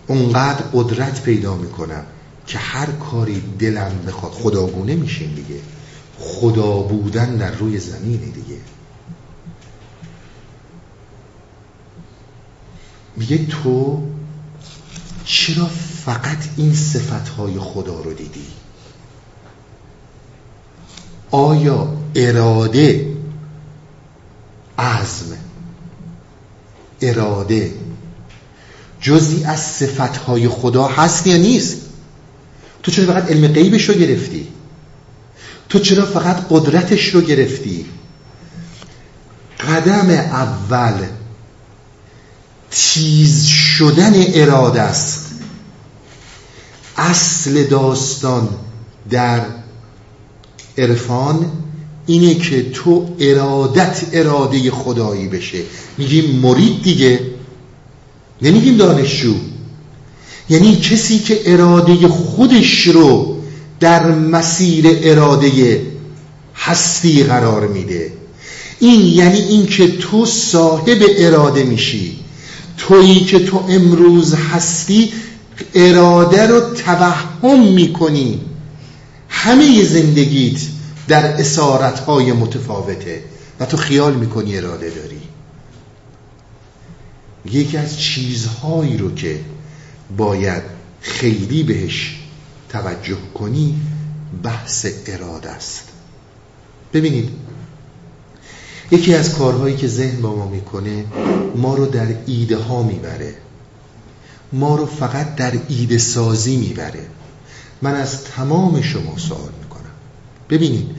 [0.06, 2.04] اونقدر قدرت پیدا می‌کنم.
[2.46, 5.60] که هر کاری دلم بخواد خداگونه میشین دیگه.
[6.18, 8.58] خدا بودن در روی زمینه دیگه.
[13.16, 14.02] میگه تو
[15.24, 15.66] چرا
[16.04, 18.46] فقط این صفتهای خدا رو دیدی؟
[21.30, 23.16] آیا اراده
[24.78, 25.36] عزم
[27.00, 27.74] اراده
[29.00, 31.83] جزی از صفتهای خدا هست یا نیست؟
[32.84, 34.48] تو چرا فقط علم غیبش رو گرفتی؟
[35.68, 37.86] تو چرا فقط قدرتش رو گرفتی؟
[39.60, 41.06] قدم اول
[42.70, 45.30] تیز شدن اراده است.
[46.96, 48.48] اصل داستان
[49.10, 49.40] در
[50.78, 51.52] عرفان
[52.06, 55.58] اینه که تو ارادت اراده خدایی بشه.
[55.98, 57.20] میگیم مرید دیگه.
[58.42, 59.34] نمیگیم دانشجو.
[60.48, 63.36] یعنی کسی که اراده خودش رو
[63.80, 65.82] در مسیر اراده
[66.56, 68.12] هستی قرار میده.
[68.80, 72.18] این یعنی اینکه تو صاحب اراده میشی.
[72.78, 75.12] تویی که تو امروز هستی
[75.74, 78.40] اراده رو توهم می‌کنی.
[79.28, 80.60] همه زندگیت
[81.08, 83.22] در اسارت های متفاوته
[83.60, 85.20] و تو خیال می‌کنی اراده داری.
[87.50, 89.40] یکی از چیزهایی رو که
[90.16, 90.62] باید
[91.00, 92.18] خیلی بهش
[92.68, 93.80] توجه کنی
[94.42, 95.88] بحث اراده است.
[96.92, 97.30] ببینید
[98.90, 101.04] یکی از کارهایی که ذهن با ما می‌کنه
[101.56, 103.34] ما رو در ایده ها می‌بره.
[104.52, 107.06] ما رو فقط در ایده سازی می‌بره.
[107.82, 109.90] من از تمام شما سوال می‌کنم.
[110.50, 110.90] ببینید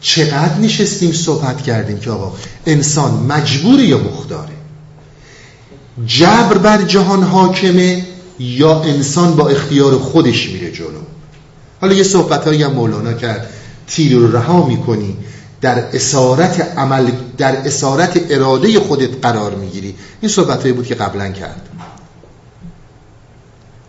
[0.00, 4.54] چقدر نشستیم صحبت کردیم که آقا انسان مجبور یا مختاره؟
[6.06, 8.06] جبر بر جهان حاکمه
[8.42, 11.00] یا انسان با اختیار خودش میره جلو.
[11.80, 13.50] حالا یه صحبت هایی هم مولانا کرد.
[13.86, 15.16] تیر رو رها می‌کنی.
[15.60, 19.94] در اسارت عمل در اسارت اراده خودت قرار می‌گیری.
[20.20, 21.68] این صحبت بود که قبلا کرد.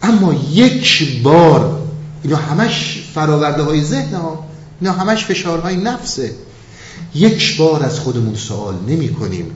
[0.01, 1.81] اما یک بار
[2.23, 4.45] اینا همش فراورده های ذهن ها
[4.81, 6.31] اینا همش فشارهای نفسه
[7.15, 9.55] یک بار از خودمون سوال نمی کنیم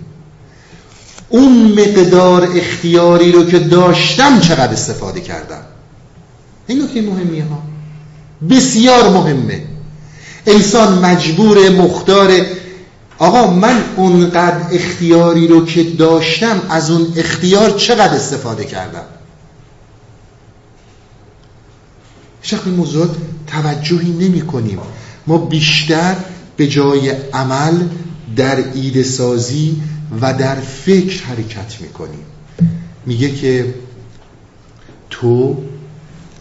[1.30, 5.62] اون مقدار اختیاری رو که داشتم چقدر استفاده کردم؟
[6.68, 7.62] این نکته مهمیه ها.
[8.50, 9.64] بسیار مهمه.
[10.46, 12.32] انسان مجبور مختار
[13.20, 19.04] آقا من اونقدر اختیاری رو که داشتم از اون اختیار چقدر استفاده کردم؟
[22.42, 23.16] شخص این موضوعات
[23.48, 24.80] توجهی نمی کنیم.
[25.28, 26.16] ما بیشتر
[26.58, 27.84] به جای عمل
[28.36, 29.82] در ایده سازی
[30.22, 32.26] و در فکر حرکت می‌کنیم
[33.06, 33.74] میگه که
[35.10, 35.64] تو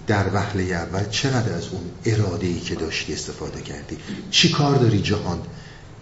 [0.07, 3.97] در وهله اول چقدر از اون اراده ای که داشتی استفاده کردی؟
[4.31, 5.39] چی کار داری جهان؟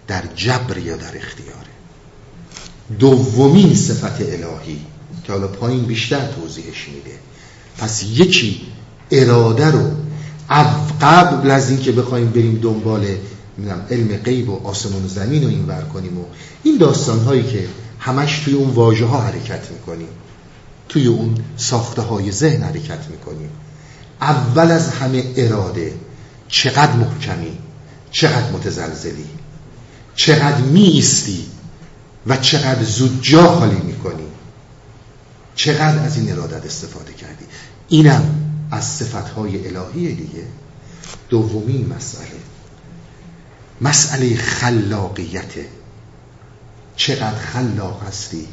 [0.07, 1.75] در جبر یا در اختیاره؟
[2.99, 4.79] دومین صفت الهی
[5.23, 7.19] که حالا پایین بیشتر توضیحش میده.
[7.77, 8.61] پس یکی
[9.11, 9.91] اراده رو
[11.01, 13.05] قبل از اینکه بخوایم بریم دنبال
[13.91, 16.25] علم غیب و آسمان و زمین رو این ور کنیم و
[16.65, 17.67] این داستان هایی که
[17.99, 20.07] همش توی اون واژه ها حرکت می‌کنیم
[20.89, 23.49] توی اون ساخته های ذهن حرکت می‌کنیم.
[24.21, 25.93] اول از همه اراده
[26.47, 27.57] چقدر محکمی
[28.11, 29.25] چقدر متزلزلی
[30.15, 31.45] چقدر میستی
[32.27, 34.27] و چقدر زود جا خالی می‌کنی.
[35.55, 37.45] چقدر از این ارادت استفاده کردی.
[37.87, 38.35] اینم
[38.71, 40.43] از صفتهای الهی دیگه.
[41.29, 42.39] دومی مسئله.
[43.81, 45.65] مسئله خلاقیته
[46.95, 48.47] چقدر خلاق هستی.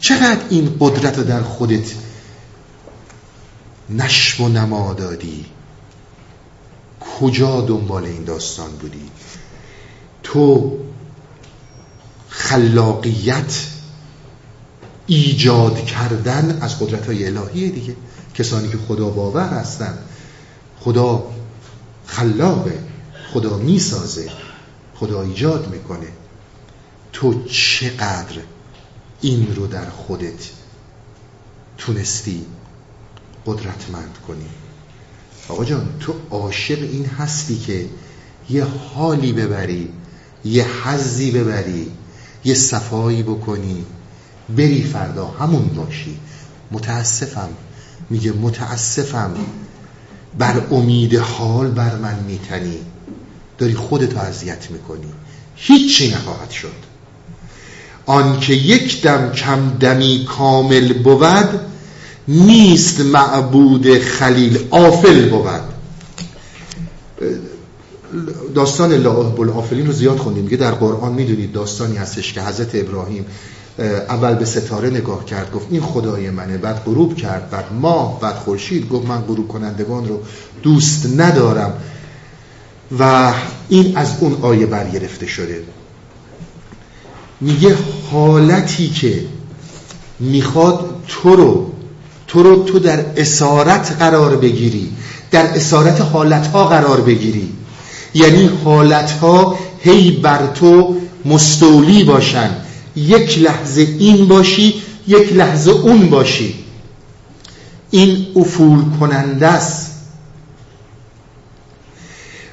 [0.00, 1.92] چقدر این قدرت رو در خودت
[3.90, 5.46] نشو و نما دادی.
[7.20, 9.10] کجا دنبال این داستان بودی؟
[10.22, 10.78] تو
[12.28, 13.66] خلاقیت
[15.06, 17.96] ایجاد کردن از قدرت های الهی دیگه.
[18.34, 19.98] کسانی که خدا باور هستن
[20.80, 21.24] خدا
[22.06, 22.78] خلاقه
[23.32, 24.30] خدا می‌سازه
[24.94, 26.06] خدا ایجاد می‌کنه.
[27.12, 28.36] تو چقدر
[29.20, 30.50] این رو در خودت
[31.78, 32.46] تونستی
[33.46, 34.48] قدرتمند کنی؟
[35.48, 37.88] آقا جان تو عاشق این هستی که
[38.50, 39.88] یه حالی ببری
[40.44, 41.90] یه حزی ببری
[42.44, 43.84] یه صفایی بکنی
[44.56, 46.18] بری فردا همون باشی.
[46.70, 47.48] متاسفم.
[48.10, 49.34] میگه متاسفم.
[50.38, 52.78] بر امید حال بر من میتنی.
[53.58, 55.12] داری خودتو اذیت می‌کنی.
[55.56, 56.91] هیچی نخواهد شد.
[58.06, 61.60] آنکه یک دم کم دمی کامل بود
[62.28, 65.72] نیست معبود خلیل آفل بود.
[68.54, 70.44] داستان لاح الافلین رو زیاد خوندیم.
[70.44, 73.26] میگه در قرآن می‌دونید داستانی هستش که حضرت ابراهیم
[74.08, 78.34] اول به ستاره نگاه کرد گفت این خدای منه بعد غروب کرد بعد ماه بعد
[78.34, 80.20] خورشید گفت من غروب کنندگان رو
[80.62, 81.74] دوست ندارم.
[82.98, 83.32] و
[83.68, 85.62] این از اون آیه برگرفته شده.
[87.42, 87.76] میگه
[88.10, 89.24] حالتی که
[90.20, 91.72] می‌خواد تو رو
[92.28, 94.90] تو رو تو در اسارت قرار بگیری
[95.30, 97.48] در اسارت حالتها قرار بگیری.
[98.14, 102.50] یعنی حالتها هی بر تو مستولی باشن.
[102.96, 104.74] یک لحظه این باشی
[105.08, 106.54] یک لحظه اون باشی.
[107.90, 109.92] این افول کننده است.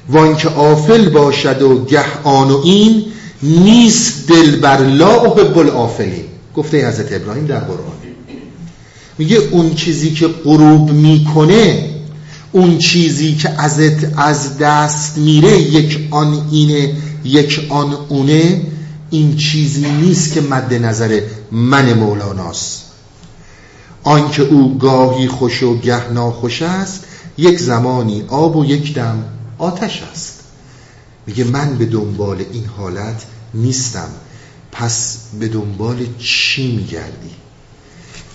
[0.08, 3.04] وان که آفل باشد و گه آن و این
[3.42, 6.24] نیست دل بر لا احب الافلین
[6.56, 7.92] گفته حضرت ابراهیم در قرآن.
[9.18, 11.90] میگه اون چیزی که غروب می‌کنه
[12.52, 18.62] اون چیزی که ازت از دست میره یک آن اینه یک آن اونه
[19.10, 21.20] این چیزی نیست که مد نظر
[21.52, 22.84] من مولاناست.
[24.02, 27.04] آنکه او گاهی خوش و گه ناخوش است
[27.38, 29.24] یک زمانی آب و یک دم
[29.58, 30.39] آتش است.
[31.30, 33.24] میگه من به دنبال این حالت
[33.54, 34.08] نیستم.
[34.72, 37.30] پس به دنبال چی میگردی؟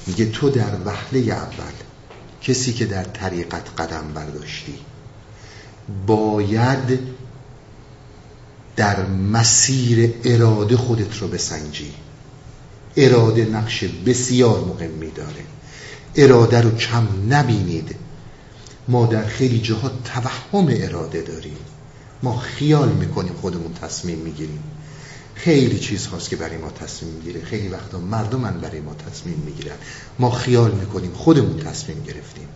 [0.08, 1.74] میگه تو در وحله اول
[2.42, 4.76] کسی که در طریقت قدم برداشتی
[6.08, 7.00] باید
[8.76, 11.94] در مسیر اراده خودت رو بسنجی.
[12.98, 15.46] اراده نقش بسیار مهمی داره.
[16.16, 17.96] اراده رو کم نبینید.
[18.88, 21.58] ما در خیلی جاها توهم اراده داریم.
[22.24, 24.64] ما خیال می‌کنیم خودمون تصمیم می‌گیریم.
[25.36, 27.46] خیلی چیز هاست که برای ما تصمیم می‌گیره.
[27.46, 29.76] خیلی وقتا مردمن برای ما تصمیم می‌گیرن.
[30.20, 32.48] ما خیال می‌کنیم خودمون تصمیم گرفتیم.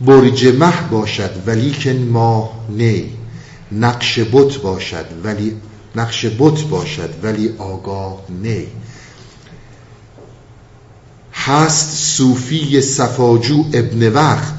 [0.00, 3.12] برج مه باشد ولی که ما نی.
[3.72, 5.56] نقش بت باشد ولی
[5.96, 8.66] نقش بت باشد ولی آگاه نی.
[11.34, 14.54] هست صوفی صفاجو ابن وقت.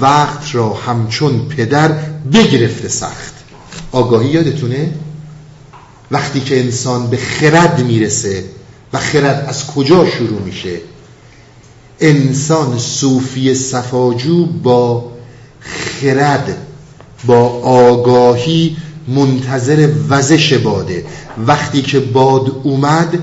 [0.00, 1.88] وقت را همچون پدر
[2.32, 3.31] بگرفته سخت.
[3.92, 4.94] آگاهی یادتونه؟
[6.10, 8.44] وقتی که انسان به خرد می‌رسه
[8.92, 10.80] و خرد از کجا شروع میشه؟
[12.00, 15.12] انسان صوفی صفاجو با
[15.60, 16.56] خرد
[17.26, 18.76] با آگاهی
[19.08, 21.04] منتظر وزش باده.
[21.46, 23.18] وقتی که باد اومد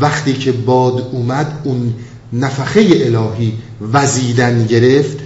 [0.00, 1.94] وقتی که باد اومد اون
[2.32, 3.52] نفخه الهی
[3.92, 5.16] وزیدن گرفت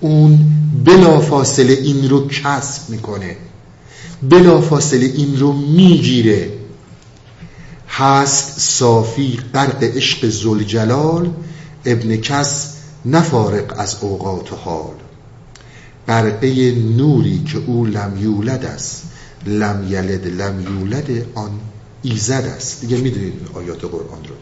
[0.00, 3.36] اون بلافاصله این رو کسب می‌کنه.
[4.22, 6.50] بلافاصله این رو می‌گیره.
[7.88, 11.30] هست صافی غرق عشق زلجلال
[11.84, 12.74] ابن کس
[13.06, 14.94] نفارق از اوقات حال.
[16.08, 19.02] غرقه نوری که او لم یولد است.
[19.46, 21.50] لم یلد لم یولد آن
[22.02, 22.80] ایزد است.
[22.80, 24.34] دیگه می‌دونید آیات قرآن رو.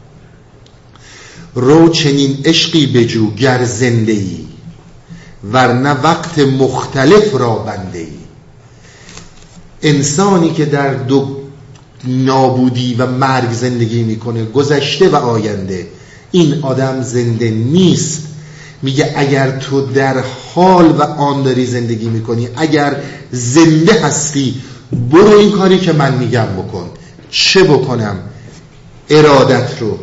[1.62, 4.45] رو چنین عشقی بجو گر زنده
[5.53, 8.09] ورنه وقت مختلف را بنده ای.
[9.82, 11.36] انسانی که در دو
[12.05, 15.86] نابودی و مرگ زندگی می‌کنه گذشته و آینده
[16.30, 18.22] این آدم زنده نیست.
[18.82, 20.24] میگه اگر تو در
[20.55, 22.97] حال و آن داری زندگی می‌کنی اگر
[23.32, 24.55] زنده هستی
[25.11, 26.90] برو این کاری که من میگم بکن.
[27.30, 28.16] چه بکنم؟
[29.11, 29.99] ارادت رو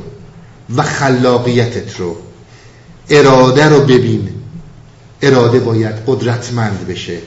[0.75, 2.15] و خلاقیتت رو.
[3.09, 4.29] اراده رو ببین.
[5.23, 7.19] اراده باید قدرتمند بشه.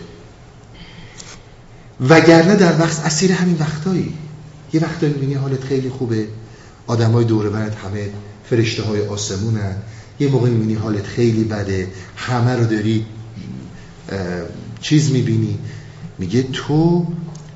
[2.09, 4.15] وگرنه در وقت اسیر همین وقتایی.
[4.73, 6.27] یه وقتایی می‌بینی حالت خیلی خوبه.
[6.87, 8.09] آدمای دور برد همه
[8.51, 9.77] فرشته های آسمونن.
[10.21, 11.89] یه موقع می‌بینی حالت خیلی بده.
[12.17, 13.07] همه رو داری
[14.81, 15.59] چیز می‌بینی.
[16.19, 17.07] میگه تو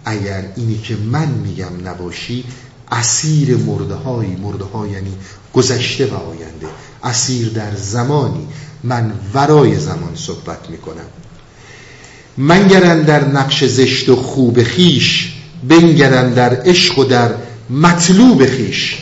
[0.05, 2.45] اگر اینی که من میگم نباشی
[2.91, 5.13] اسیر مرده هایی مرده ها یعنی
[5.55, 6.67] گذشته و آینده.
[7.03, 8.49] اسیر در زمانی.
[8.85, 11.07] من ورای زمان صحبت می‌کنم.
[12.37, 15.33] منگرن در نقش زشت و خوب خیش
[15.69, 17.31] بنگرن در عشق و در
[17.71, 18.99] مطلوب خیش.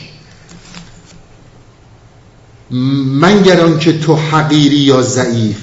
[3.21, 5.57] منگران که تو حقیری یا ضعیف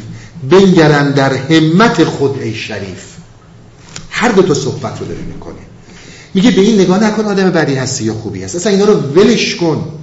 [0.50, 3.04] بنگرن در همت خود ای شریف.
[4.10, 5.56] هر دو تا صحبت رو داره می‌کنه
[6.34, 9.56] میگه به این نگاه نکن آدم بدی هستی یا خوبی هست اصلا اینا رو ولش
[9.56, 10.00] کن.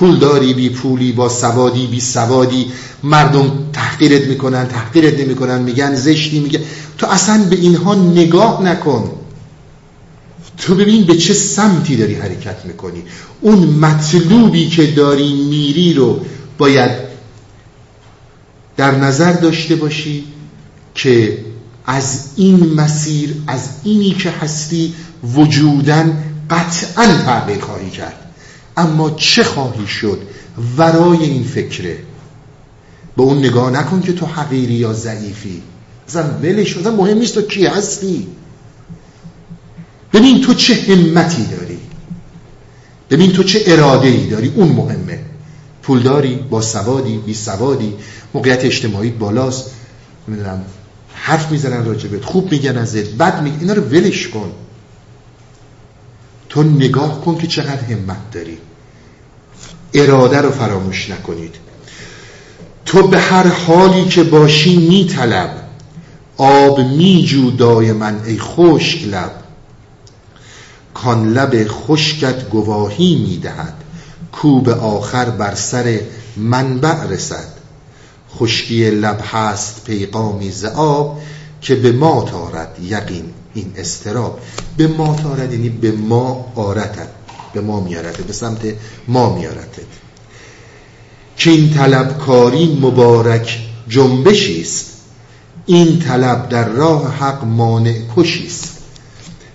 [0.00, 2.72] پول داری بی پولی با سوادی بی سوادی.
[3.02, 6.60] مردم تحقیرت می‌کنن تحقیرت نمی‌کنن میگن زشتی میگن.
[6.98, 9.10] تو اصلا به اینها نگاه نکن.
[10.58, 13.02] تو ببین به چه سمتی داری حرکت می‌کنی.
[13.40, 16.20] اون مطلوبی که داری میری رو
[16.58, 16.90] باید
[18.76, 20.24] در نظر داشته باشی
[20.94, 21.38] که
[21.86, 24.94] از این مسیر از اینی که هستی
[25.34, 28.19] وجودن قطعا تغییر خواهی کرد.
[28.80, 30.22] اما چه خواهی شد
[30.76, 31.98] ورای این فکره؟
[33.16, 35.62] به اون نگاه نکن که تو حقیری یا ضعیفی.
[36.08, 38.26] اصلا ولش اصلا مهم نیست تو کی هستی.
[40.12, 41.78] ببین تو چه همتی داری.
[43.10, 44.52] ببین تو چه اراده ای داری.
[44.56, 45.18] اون مهمه.
[45.82, 47.94] پولداری با سوادی بی سوادی.
[48.34, 49.70] موقعیت اجتماعی بالاست.
[50.28, 50.64] نمی‌دونم
[51.14, 53.60] حرف می‌زنن راجبت خوب میگن ازت بد میگن.
[53.60, 54.52] اینا رو ولش کن.
[56.48, 58.58] تو نگاه کن که چقدر همت داری.
[59.94, 61.54] اراده رو فراموش نکنید.
[62.86, 65.50] تو به هر حالی که باشی میطلب.
[66.36, 67.50] آب میجو
[67.94, 69.32] من ای خشک لب.
[70.94, 73.74] کان لب خشکت گواهی می‌دهد.
[74.32, 76.00] کو به آخر بر سر
[76.36, 77.48] منبع رسد.
[78.38, 81.20] خشکی لب هست پیغامی ز آب
[81.60, 82.78] که به ما تارد.
[82.82, 83.24] یقین
[83.54, 84.40] این استراب
[84.76, 87.19] به ما تارد یعنی به ما آرتد.
[87.52, 88.60] به ما میارتد به سمت
[89.08, 89.86] ما میارتد
[91.36, 94.86] که این طلبکاری مبارک جنبشی است.
[95.66, 98.78] این طلب در راه حق مانع کشی است.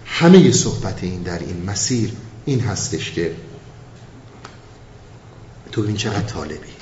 [0.06, 2.12] همه صحبت این در این مسیر
[2.46, 3.32] این هستش که
[5.72, 6.76] تو این چقدر طالبی.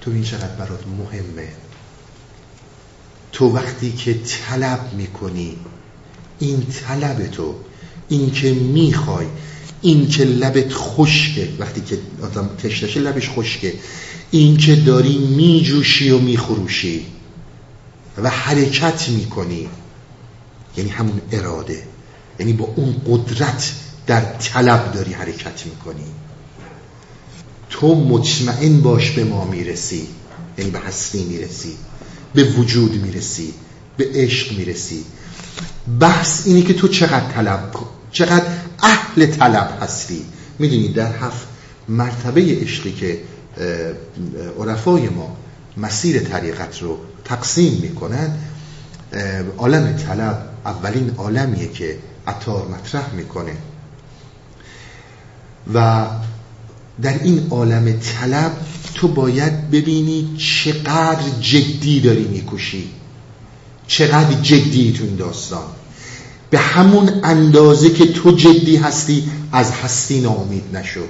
[0.00, 1.48] تو این چقدر برات مهمه.
[3.32, 5.56] تو وقتی که طلب می‌کنی
[6.38, 7.54] این طلب تو
[8.08, 9.26] این که می‌خوای
[9.82, 13.74] این که لبت خشکه وقتی که آدم تشتشه لبش خشکه.
[14.30, 17.06] این که داری میجوشی و میخروشی
[18.22, 19.68] و حرکت می‌کنی.
[20.76, 21.82] یعنی همون اراده.
[22.38, 23.72] یعنی با اون قدرت
[24.06, 26.04] در طلب داری حرکت می‌کنی.
[27.70, 30.06] تو مطمئن باش به ما می‌رسی.
[30.58, 31.76] یعنی به هستی می‌رسی.
[32.34, 33.54] به وجود می‌رسی.
[33.96, 35.04] به عشق می‌رسی.
[36.00, 37.70] بحث اینه که تو چقدر طلب
[38.12, 38.46] چقدر
[38.82, 40.24] اهل طلب هستی.
[40.58, 41.46] می‌دونی در هفت
[41.88, 43.18] مرتبه عشقی که
[44.58, 45.36] عرفای ما
[45.76, 48.38] مسیر طریقت رو تقسیم می‌کنن
[49.58, 53.56] عالم طلب اولین عالمیه که عطار مطرح می‌کنه.
[55.74, 56.06] و
[57.02, 58.52] در این عالم طلب
[58.94, 62.90] تو باید ببینی چقدر جدی داری میکوشی.
[63.86, 65.64] چقدر جدی تو این داستان.
[66.52, 71.00] به همون اندازه که تو جدی هستی از هستی ناامید نشو.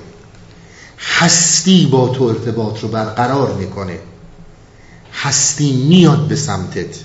[0.99, 3.99] هستی با تو ارتباط رو برقرار می‌کنه.
[5.13, 6.97] هستی میاد به سمتت.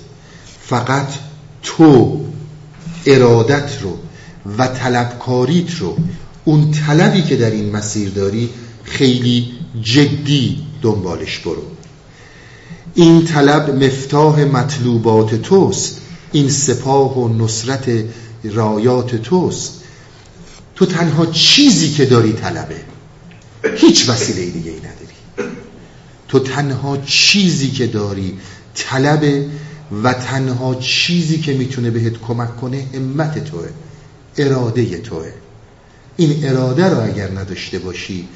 [0.62, 1.08] فقط
[1.62, 2.20] تو
[3.06, 3.98] ارادت رو
[4.58, 5.96] و طلبکاریت رو
[6.44, 8.50] اون طلبی که در این مسیر داری
[8.84, 11.62] خیلی جدی دنبالش برو.
[12.94, 16.00] این طلب مفتاح مطلوبات توست.
[16.32, 18.04] این سپاه و نصرت
[18.44, 19.74] رایات توست.
[20.74, 22.80] تو تنها چیزی که داری طلبه.
[23.76, 25.52] هیچ وسیله دیگه ای نداری.
[26.28, 28.38] تو تنها چیزی که داری
[28.74, 29.46] طلبه
[30.02, 33.68] و تنها چیزی که می‌تونه بهت کمک کنه همت توه.
[34.36, 35.32] اراده توه.
[36.16, 38.28] این اراده رو اگر نداشته باشی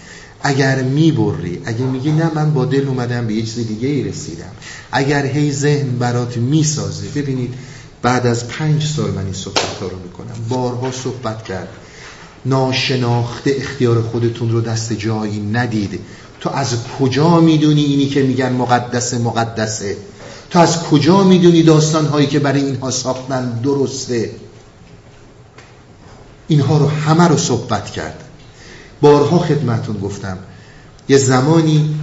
[0.42, 4.52] اگر می‌بری اگر میگی نه من با دل اومدم به یه چیز دیگه ای رسیدم.
[4.92, 7.54] اگر هی ذهن برات می‌سازه ببینید
[8.02, 10.34] بعد از پنج سال من این صحبت ها رو می‌کنم.
[10.48, 11.68] بارها صحبت کرد.
[12.46, 16.00] ناشناخته اختیار خودتون رو دست جایی ندید.
[16.40, 19.96] تو از کجا می‌دونی اینی که میگن مقدسه مقدسه؟
[20.50, 24.30] تو از کجا می‌دونی داستان هایی که برای اینها ساختن درسته؟
[26.48, 28.24] اینها رو همه رو صحبت کرد.
[29.00, 30.38] بارها خدمتون گفتم.
[31.08, 31.94] یه زمانی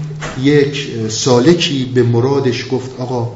[0.42, 3.32] یک سالکی به مرادش گفت آقا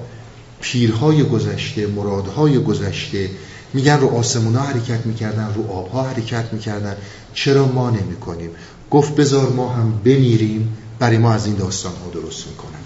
[0.64, 3.30] پیرهای گذشته مرادهای گذشته
[3.74, 6.95] میگن رو آسمونا حرکت می‌کردن رو آبها حرکت می‌کردن.
[7.34, 8.49] چرا ما نمی کنیم
[8.91, 12.80] گفت بذار ما هم بمیریم برای ما از این داستان ها درست می‌کنن.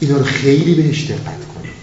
[0.00, 1.80] اینا رو خیلی بهش دقت کنید.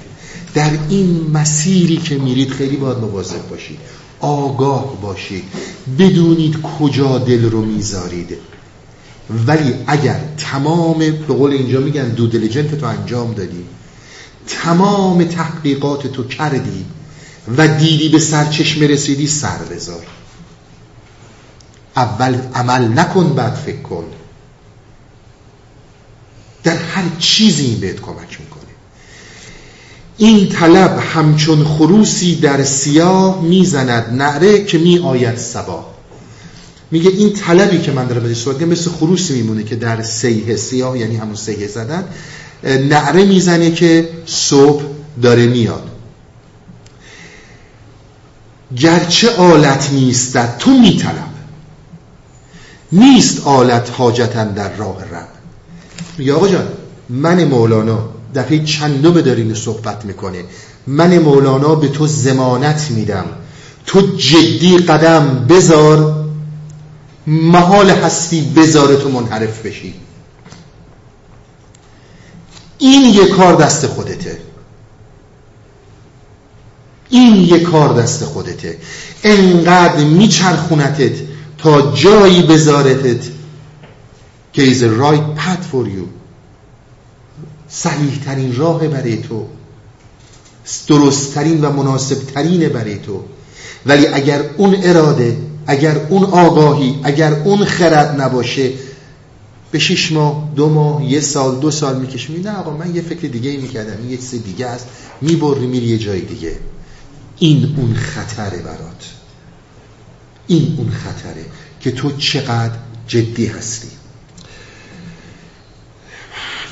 [0.53, 3.77] در این مسیری که میرید خیلی باید مواظب باشید.
[4.19, 5.43] آگاه باشید.
[5.99, 8.37] بدونید کجا دل رو می‌ذارید.
[9.47, 13.65] ولی اگر تمام به قول اینجا میگن دو دلیجنت تو انجام دادی
[14.47, 16.85] تمام تحقیقات تو کردی
[17.57, 20.05] و دیدی به سرچشمه رسیدی سر بذار.
[21.95, 24.05] اول عمل نکن بعد فکر کن.
[26.63, 28.61] در هر چیزی این بهت کمک می‌کنه.
[30.17, 35.97] این طلب همچون خروسی در سیاه می‌زند نعره که می آید سبا
[36.91, 40.99] میگه این طلبی که من دارم بهش صحبت مثل خروسی میمونه که در سیه سیاه
[40.99, 42.03] یعنی همون سیه زدن
[42.63, 44.83] نعره می‌زنه که صبح
[45.21, 45.89] داره میاد.
[48.77, 51.27] گرچه آلت نیست تو میطلب.
[52.91, 55.27] نیست آلت حاجتن در راه رب.
[56.17, 56.67] میگه آقا جان
[57.09, 60.43] من مولانا دفعه چندم دارین صحبت می‌کنه.
[60.87, 63.25] من مولانا به تو زمانت میدم.
[63.85, 66.25] تو جدی قدم بذار
[67.27, 69.93] محال هستی بذار تو منحرف بشی.
[72.77, 74.37] این یه کار دست خودته.
[77.09, 78.77] این یه کار دست خودته.
[79.23, 81.15] انقدر میچرخونتت
[81.57, 83.25] تا جایی بذارتت
[84.53, 85.87] که is a right path for
[87.69, 89.45] صحیح ترین راه برای تو.
[90.87, 93.23] درست ترین و مناسب ترین برای تو.
[93.85, 98.71] ولی اگر اون اراده اگر اون آگاهی اگر اون خرد نباشه
[99.71, 103.27] به شش ماه دو ماه یه سال دو سال میکشمی نه آقا من یه فکر
[103.27, 103.97] دیگه ای می‌کردم.
[103.97, 104.87] این یه چیز دیگه است.
[105.21, 106.59] می‌بری میری یه جای دیگه.
[107.39, 109.13] این اون خطره برات.
[110.47, 111.45] این اون خطره
[111.79, 112.75] که تو چقدر
[113.07, 113.87] جدی هستی.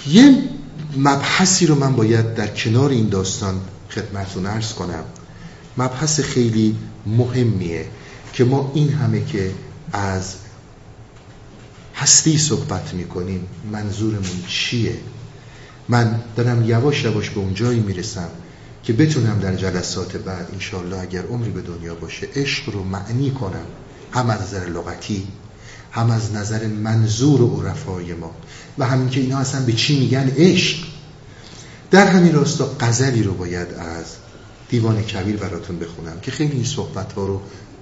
[0.07, 0.37] یه
[0.97, 5.03] مبحثی رو من باید در کنار این داستان خدمتون ارز کنم.
[5.77, 6.75] مبحث خیلی
[7.05, 7.85] مهمیه
[8.33, 9.51] که ما این همه که
[9.91, 10.35] از
[11.95, 13.47] هستی صحبت می‌کنیم.
[13.71, 14.97] منظورمون چیه؟
[15.89, 18.29] من دارم یواش یواش به اون جایی می‌رسم
[18.83, 23.65] که بتونم در جلسات بعد انشالله اگر عمری به دنیا باشه عشق رو معنی کنم.
[24.11, 25.27] هم از نظر لغتی
[25.91, 28.31] هم از نظر منظور و عرفای ما.
[28.77, 30.77] و همین که اینا اصلا به چی میگن؟ عشق.
[31.91, 34.05] در همین راستا قذلی رو باید از
[34.69, 37.41] دیوان کبیر براتون بخونم که خیلی این صحبت ها رو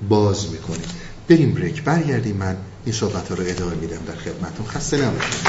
[0.10, 0.84] باز می‌کنه.
[1.30, 1.84] بریم بریک.
[1.84, 5.48] برگردیم من این صحبت ها رو ادامه میدم در خدمتون خسته نباشید.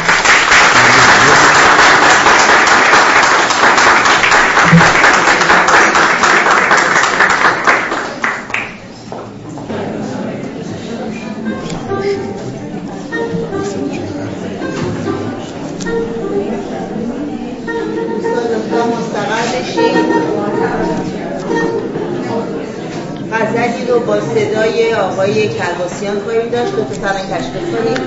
[25.14, 26.72] آقای کرباسیان خواهیم داشت.
[26.72, 28.00] دو تا تشکیل کنیم.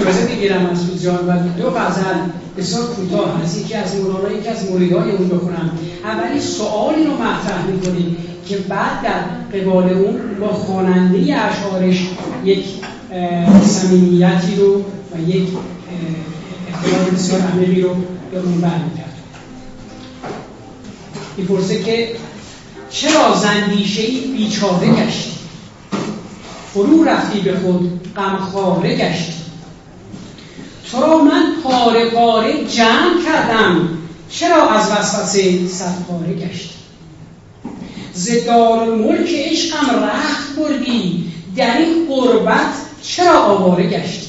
[0.00, 2.18] اجازه بگیرم از جان و دو غزل
[2.58, 3.58] بسیار کوتاه هست.
[3.58, 5.70] یکی از مولانا یکی از مریدای اون بخونم.
[6.04, 8.16] اولی سوالی رو مطرح می‌کنیم
[8.48, 12.06] که بعد در قبال اون با خواننده اشعارش
[12.44, 12.64] یک
[13.66, 14.84] صمیمیتی رو
[15.14, 15.48] و یک
[16.72, 17.94] اختلاف بسیار عمیقی رو
[18.30, 18.99] به اون برمیگرد
[21.40, 22.08] می‌پرسه که
[22.90, 25.30] چرا زندیشه ای بیچاره گشتی؟
[26.74, 29.32] فرو رفتی به خود غمخواره گشتی.
[30.90, 33.88] تو را من پاره پاره جمع کردم
[34.30, 36.70] چرا از وسوسه صد پاره گشتی؟
[38.14, 42.72] ز ملک عشقم رخت بردی در این قربت
[43.02, 44.26] چرا آواره گشتی؟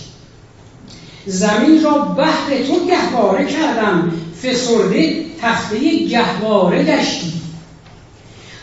[1.26, 4.12] زمین را بهر تو گهواره کردم
[4.44, 7.34] فسرده تخته گهواره گشتی.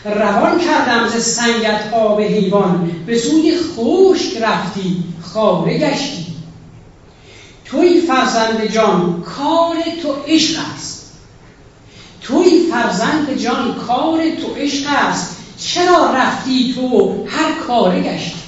[0.05, 6.25] روان کردم ز سنگت آب حیوان به سوی خشک رفتی خاره گشتی.
[7.65, 11.11] توی فرزند جان کار تو عشق است.
[12.21, 15.37] توی فرزند جان کار تو عشق است.
[15.57, 18.39] چرا رفتی تو هر کاره گشتی؟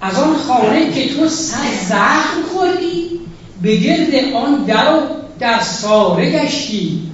[0.00, 3.20] از آن خانه که تو صد زخم خوردی
[3.62, 7.10] به گرد آن در و در ساره گشتی.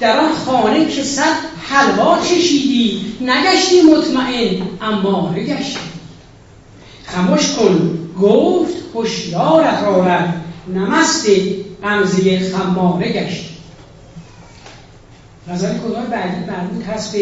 [0.00, 3.00] در آن خانه که صد حلوا چشیدی.
[3.20, 5.78] نگشتی مطمئن اماره گشتی.
[7.04, 10.44] خموش کن گفت هشیارت آرد
[10.74, 11.26] نمست
[11.82, 13.56] غمزه خماره گشتی.
[15.48, 17.20] غزل کدام بعدی مربوط هست به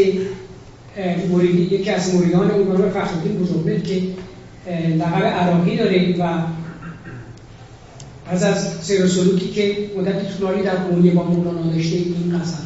[1.70, 4.02] یکی از مریدان اون فخرالدین بزرگمهر که
[4.96, 6.38] لقب عراقی داره و
[8.30, 12.64] از از سیر سلوکی که مدت طولانی در قونی با مولانا داشته این قصر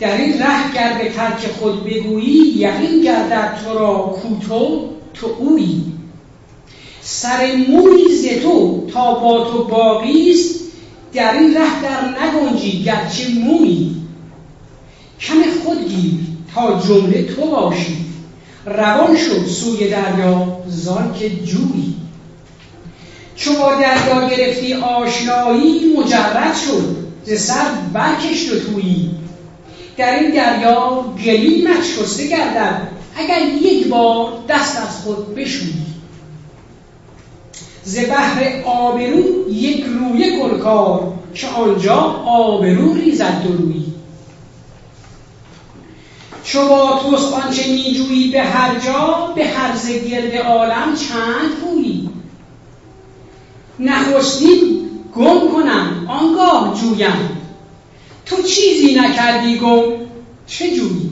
[0.00, 5.92] در این ره گر به ترک خود بگویی یقین گردد تو را کوتو تو اویی.
[7.00, 10.60] سر موی تو تا با تو باقیست
[11.12, 13.96] در این ره در نگنجی گرچه مویی.
[15.20, 15.34] کم
[15.64, 16.14] خود گیر
[16.54, 17.96] تا جمله تو باشی.
[18.66, 22.01] روان شد سوی دریا زان که جویی.
[23.50, 29.10] با دریا گرفتی آشنایی مجرد شد ز سر برکشت و تویی.
[29.96, 35.82] در این دریا گلیمت شسته گردد اگر یک بار دست از خود بشویی.
[37.84, 43.92] ز بحر آبرو یک روی گلکار که آنجا آبرو ریزد درویی
[46.44, 49.72] چو با توست آنچه میجویی به هر جا به هر
[50.08, 52.11] گرد عالم چند پویی
[53.82, 56.06] نخستین گم کنم.
[56.08, 57.30] آنگاه جویم.
[58.26, 59.82] تو چیزی نکردی گم.
[60.46, 61.10] چه جویی؟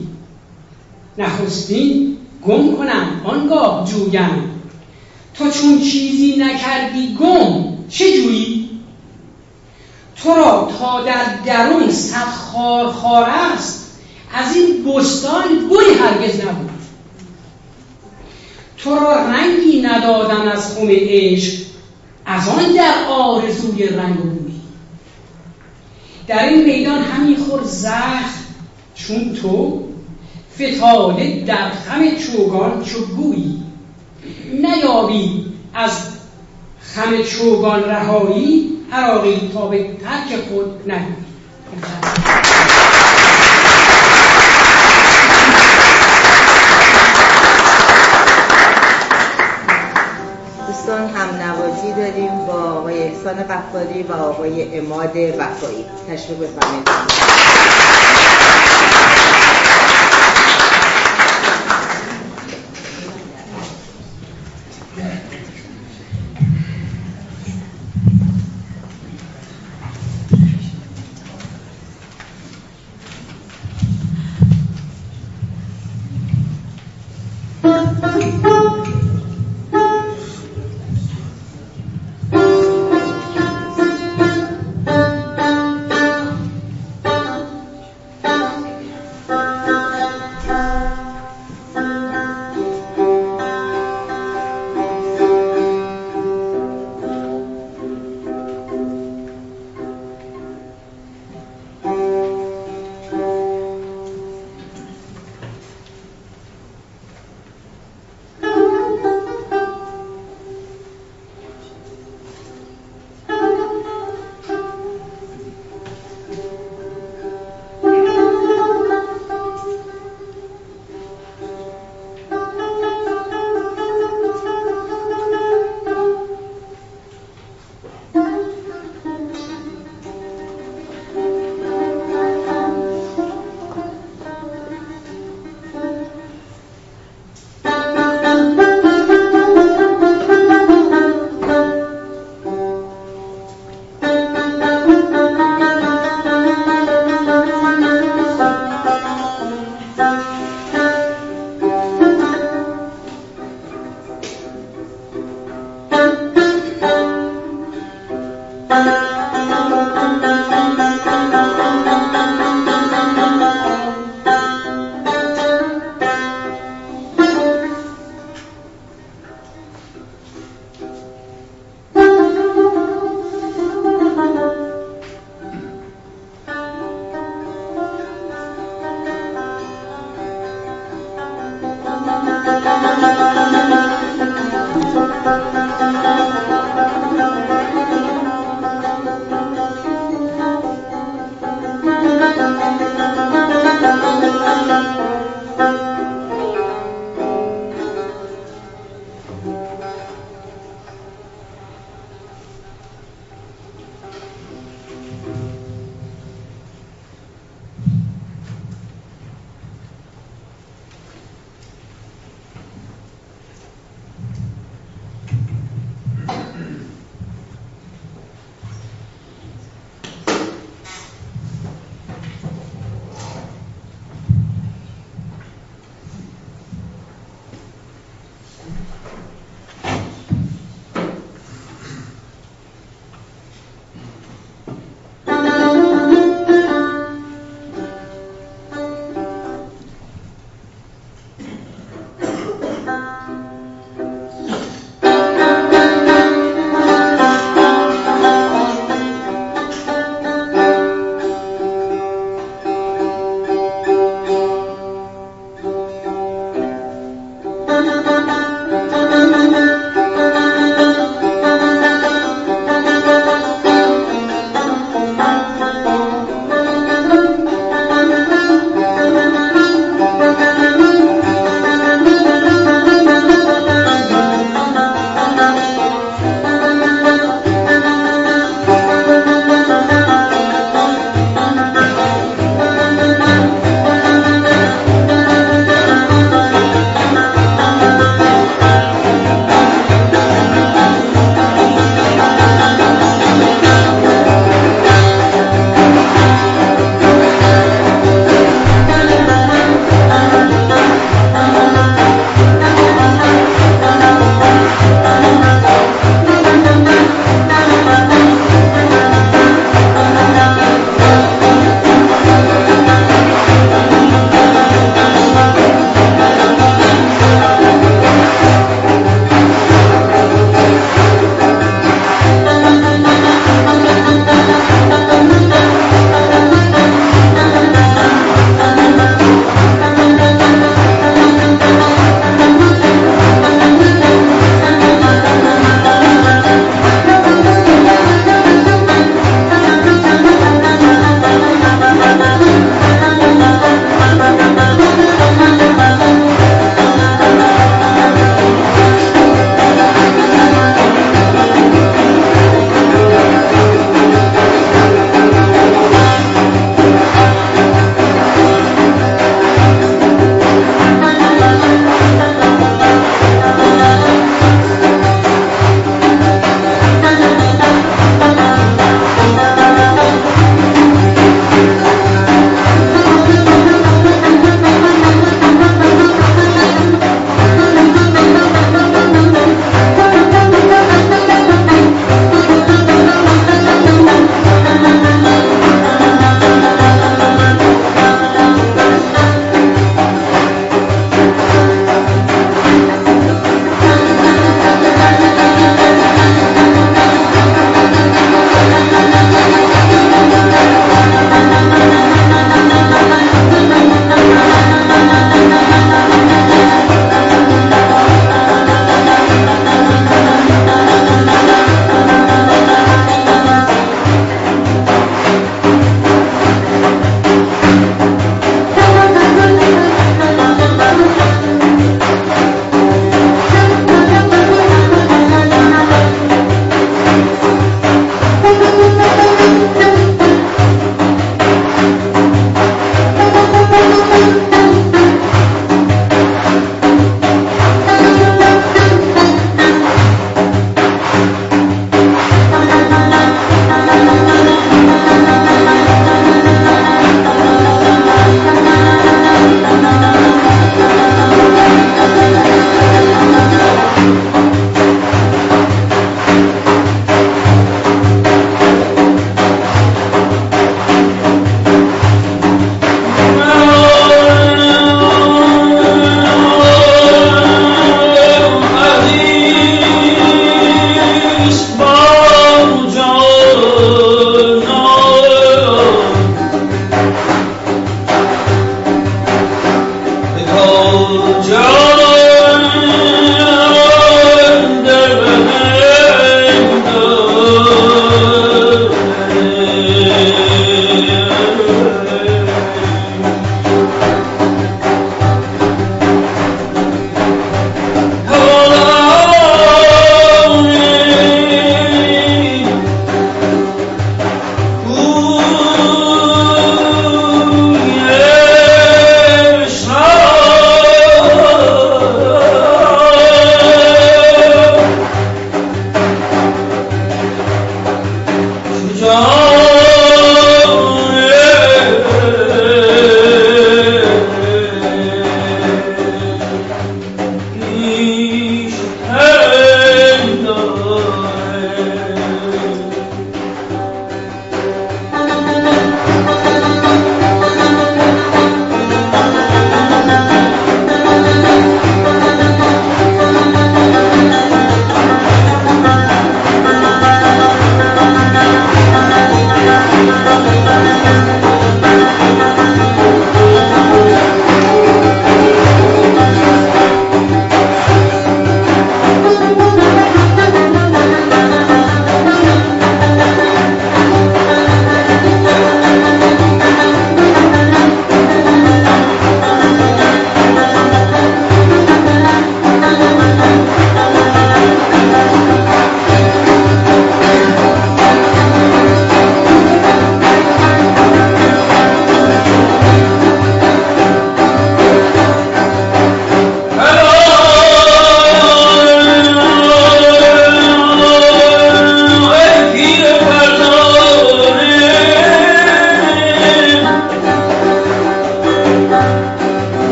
[1.17, 2.17] نخستین
[2.47, 3.21] گم کنم.
[3.23, 4.49] آنگاه جویم.
[5.33, 7.63] تو چون چیزی نکردی گم.
[7.89, 8.69] چه جویی؟
[10.23, 13.91] تو را تا در درون صد خار خار است.
[14.33, 16.69] از این بستان گلی هرگز نبود.
[18.77, 21.70] تو را رنگی ندادن از خم عشق.
[22.31, 24.53] از آن در آرزوی رنگ و بوی.
[26.27, 28.43] در این میدان همین خور زخم
[28.95, 29.83] چون تو
[30.55, 33.63] فتاده در خم چوگان چو گویی
[34.53, 35.91] نیابی از
[36.81, 42.20] خم چوگان رهایی عراقی تا به ترک خود نگویی.
[52.11, 55.85] داریم با آقای احسان قفاری و آقای اماد وفایی.
[56.07, 57.10] تشریف بفرمایید.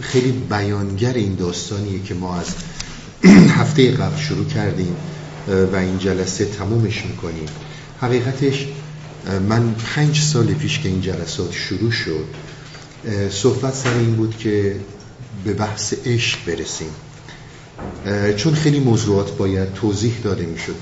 [0.00, 2.46] خیلی بیانگر این داستانیه که ما از
[3.48, 4.96] هفته قبل شروع کردیم
[5.72, 7.46] و این جلسه تمومش می‌کنیم.
[8.00, 8.66] حقیقتش
[9.48, 12.24] من پنج سال پیش که این جلسات شروع شد
[13.30, 14.76] صحبت سر این بود که
[15.44, 16.90] به بحث عشق برسیم.
[18.36, 20.74] چون خیلی موضوعات باید توضیح داده می‌شد.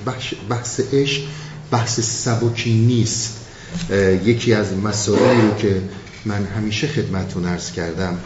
[0.48, 1.22] بحث عشق
[1.70, 3.34] بحث سبکی نیست.
[4.24, 5.82] یکی از مسائلی رو که
[6.24, 8.18] من همیشه خدمتون ارز کردم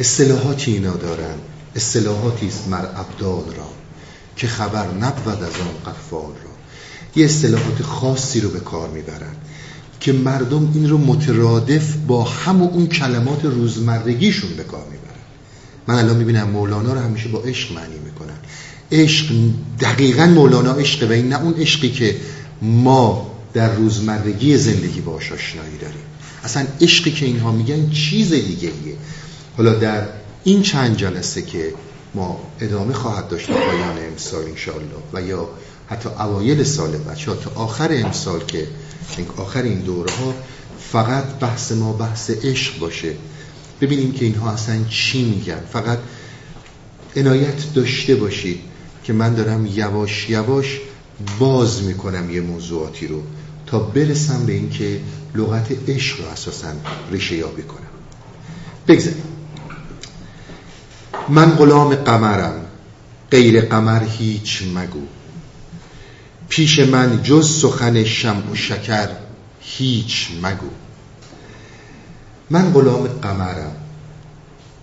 [0.00, 1.34] اصطلاحاتی اینا دارن.
[1.76, 3.68] اصطلاحاتی است مر ابدال را
[4.36, 6.54] که خبر نبود از آن قفال را.
[7.16, 9.36] یه اصطلاحات خاصی رو به کار می‌برن
[10.00, 15.20] که مردم این رو مترادف با همون اون کلمات روزمرگیشون به کار می‌برن.
[15.86, 18.36] من الان می‌بینم مولانا رو همیشه با عشق معنی می‌کنن.
[18.92, 19.34] عشق
[19.80, 22.16] دقیقا مولانا عشقه و این نه اون عشقی که
[22.62, 26.04] ما در روزمرگی زندگی باش آشنایی داریم.
[26.44, 28.96] اصلا عشقی که اینها میگن چیز دیگه ایه
[29.56, 30.06] حالا در
[30.44, 31.74] این چند جلسه که
[32.14, 35.48] ما ادامه خواهد داشت پایان امسال انشاءالله و یا
[35.88, 38.66] حتی اوایل سال بعد تا آخر امسال که
[39.36, 40.34] آخر این دوره ها
[40.92, 43.14] فقط بحث ما بحث عشق باشه.
[43.80, 45.60] ببینیم که اینها اصلا چی میگن.
[45.72, 45.98] فقط
[47.16, 48.60] عنایت داشته باشید
[49.04, 50.80] که من دارم یواش یواش
[51.38, 53.22] باز می‌کنم یه موضوعاتی رو
[53.66, 55.00] تا برسم به اینکه
[55.34, 56.68] لغت عشق رو اساسا
[57.10, 57.78] ریشه یابی کنم.
[58.88, 59.33] بگذاریم.
[61.28, 62.66] من غلام قمرم
[63.30, 65.06] غیر قمر هیچ مگو.
[66.48, 69.08] پیش من جز سخن شم و شکر
[69.60, 70.70] هیچ مگو.
[72.50, 73.76] من غلام قمرم.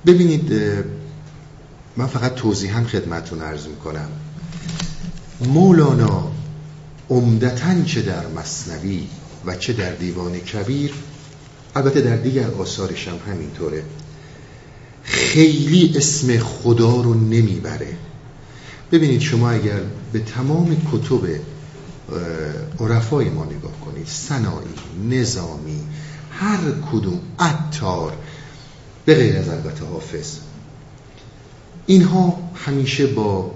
[0.05, 0.53] ببینید
[1.97, 4.09] من فقط توضیحا خدمتون عرض می‌کنم.
[5.45, 6.31] مولانا
[7.09, 9.07] عمدتا چه در مصنوی
[9.45, 10.93] و چه در دیوان کبیر
[11.75, 13.83] البته در دیگر آثارش هم همینطوره.
[15.03, 17.97] خیلی اسم خدا رو نمی‌بره.
[18.91, 19.79] ببینید شما اگر
[20.13, 21.27] به تمام کتب
[22.79, 24.67] عرفای ما نگاه کنید سنایی
[25.09, 25.81] نظامی
[26.31, 26.59] هر
[26.91, 28.13] کدوم عطار
[29.05, 30.37] به غیر از البته حافظ
[31.85, 33.51] اینها همیشه با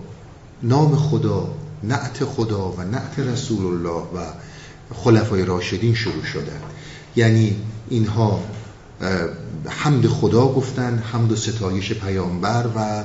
[0.63, 1.53] نام خدا
[1.83, 4.33] نعت خدا و نعت رسول الله و
[4.93, 6.61] خلفای راشدین شروع شدن.
[7.15, 7.55] یعنی
[7.89, 8.43] اینها
[9.69, 13.03] حمد خدا گفتن حمد و ستایش پیامبر و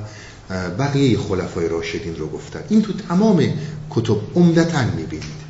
[0.78, 2.60] بقیه خلفای راشدین رو گفتن.
[2.68, 3.42] این تو تمام
[3.90, 5.40] کتب عمدتا می‌بینید.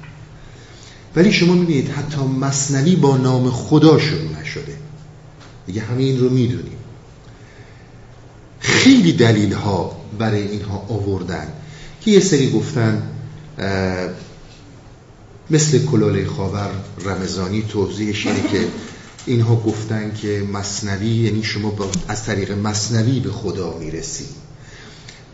[1.16, 4.76] ولی شما می‌بینید حتی مصنوی با نام خدا شروع نشده.
[5.66, 6.78] دیگه همین رو می‌دونیم.
[8.60, 11.48] خیلی دلیل ها برای اینها آوردن
[12.00, 13.02] که یه سری گفتن
[15.50, 16.70] مثل کلاله خاور
[17.04, 18.60] رمزانی توضیحش اینه که
[19.26, 24.50] اینها گفتن که مصنوی یعنی شما با از طریق مصنوی به خدا می‌رسید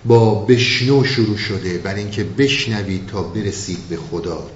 [0.04, 4.50] با بشنو شروع شده برای اینکه بشنوید تا برسید به خدا.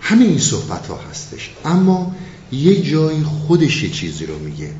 [0.00, 1.50] همه این صحبت ها هستش.
[1.64, 2.14] اما
[2.52, 4.70] یه جای خودش یه چیزی رو میگه.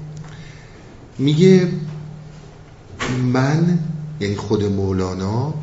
[1.18, 1.68] میگه
[3.32, 3.78] من
[4.20, 5.54] یعنی خود مولانا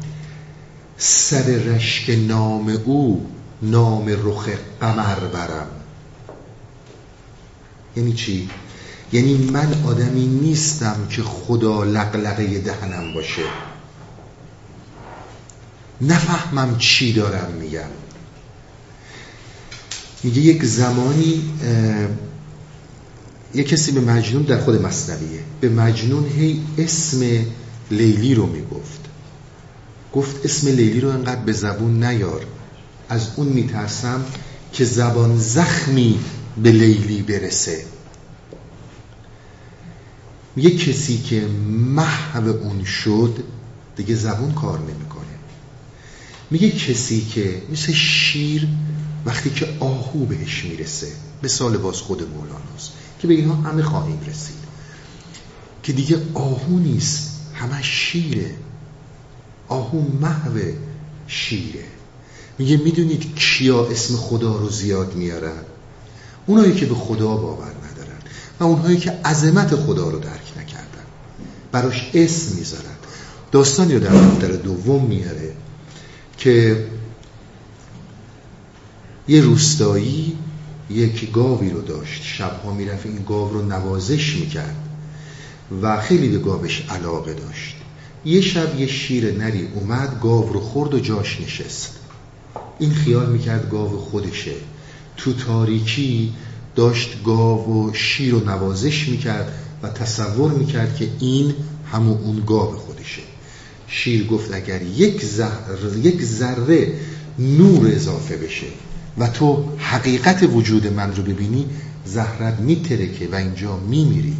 [0.97, 3.29] سر رشک نام او
[3.61, 4.49] نام رخ
[4.81, 5.78] قمر برم.
[7.99, 8.49] یعنی چی؟
[9.13, 13.43] یعنی من آدمی نیستم که خدا لقلقه دهنم باشه.
[16.01, 17.89] نفهمم چی دارم میگم.
[20.23, 21.43] میگه یک زمانی
[23.53, 25.39] یک کسی به مجنون در خود مصنویه.
[25.61, 27.45] به مجنون هی اسم
[27.91, 28.99] لیلی رو می‌گفت.
[30.13, 32.45] گفت اسم لیلی رو انقدر به زبون نیار.
[33.09, 34.25] از اون میترسم
[34.73, 36.19] که زبان زخمی
[36.63, 37.88] به لیلی برسه.
[40.59, 41.47] یه کسی که
[41.95, 43.43] محو اون شد
[43.95, 45.25] دیگه زبون کار نمی‌کنه.
[46.51, 48.67] میگه کسی که مثل شیر
[49.25, 51.07] وقتی که آهو بهش می‌رسه
[51.47, 54.55] سال باز خود مولاناست که به اینها همه خواهیم رسید.
[55.83, 58.55] که دیگه آهو نیست همه شیره.
[59.67, 60.59] آهو محو
[61.27, 61.83] شیره.
[62.57, 65.63] میگه می‌دونید کیا اسم خدا رو زیاد میارن؟
[66.45, 68.17] اونایی که به خدا باور ندارن
[68.59, 70.48] و اونهایی که عظمت خدا رو درک
[71.71, 72.95] براش اسم می‌ذارن.
[73.51, 75.53] داستانی رو در دفتر دوم میاره
[76.37, 76.87] که
[79.27, 80.37] یه روستایی
[80.89, 82.23] یک گاوی رو داشت.
[82.23, 84.75] شبها می‌رفت این گاو رو نوازش می‌کرد
[85.81, 87.75] و خیلی به گاوش علاقه داشت.
[88.25, 91.95] یه شب یه شیر نری اومد گاو رو خورد و جاش نشست.
[92.79, 94.53] این خیال می‌کرد گاو خودشه.
[95.17, 96.33] تو تاریکی
[96.75, 99.53] داشت گاو و شیر و نوازش می‌کرد.
[99.83, 101.53] و تصور می‌کرد که این
[101.91, 103.21] همون اون گاو خودشه.
[103.87, 106.93] شیر گفت اگر یک ذره یک ذره
[107.39, 108.67] نور اضافه بشه
[109.17, 111.65] و تو حقیقت وجود من رو ببینی
[112.05, 114.37] زهرت میترکه و اینجا میمیری.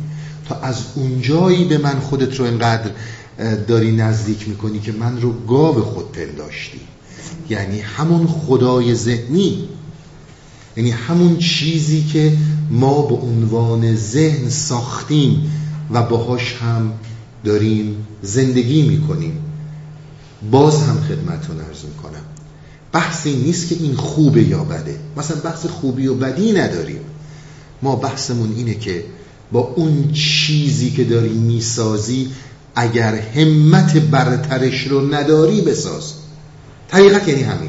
[0.48, 2.91] تا از اونجایی به من خودت رو انقدر
[3.68, 6.80] داری نزدیک می‌کنی که من رو گاو خود پنداشتی.
[7.49, 9.70] یعنی همون خدای ذهنی.
[10.80, 12.34] یعنی همون چیزی که
[12.72, 15.52] ما به عنوان ذهن ساختیم
[15.92, 16.94] و باهاش هم
[17.44, 19.40] داریم زندگی می‌کنیم.
[20.52, 22.22] باز هم خدمتون ارز می‌کنم
[22.92, 24.96] بحثی نیست که این خوبه یا بده.
[25.18, 27.02] مثلا بحث خوبی و بدی نداریم.
[27.82, 29.04] ما بحثمون اینه که
[29.52, 32.28] با اون چیزی که داری می‌سازی
[32.76, 36.14] اگر همت برترش رو نداری بساز.
[36.88, 37.69] طریقت یعنی همین.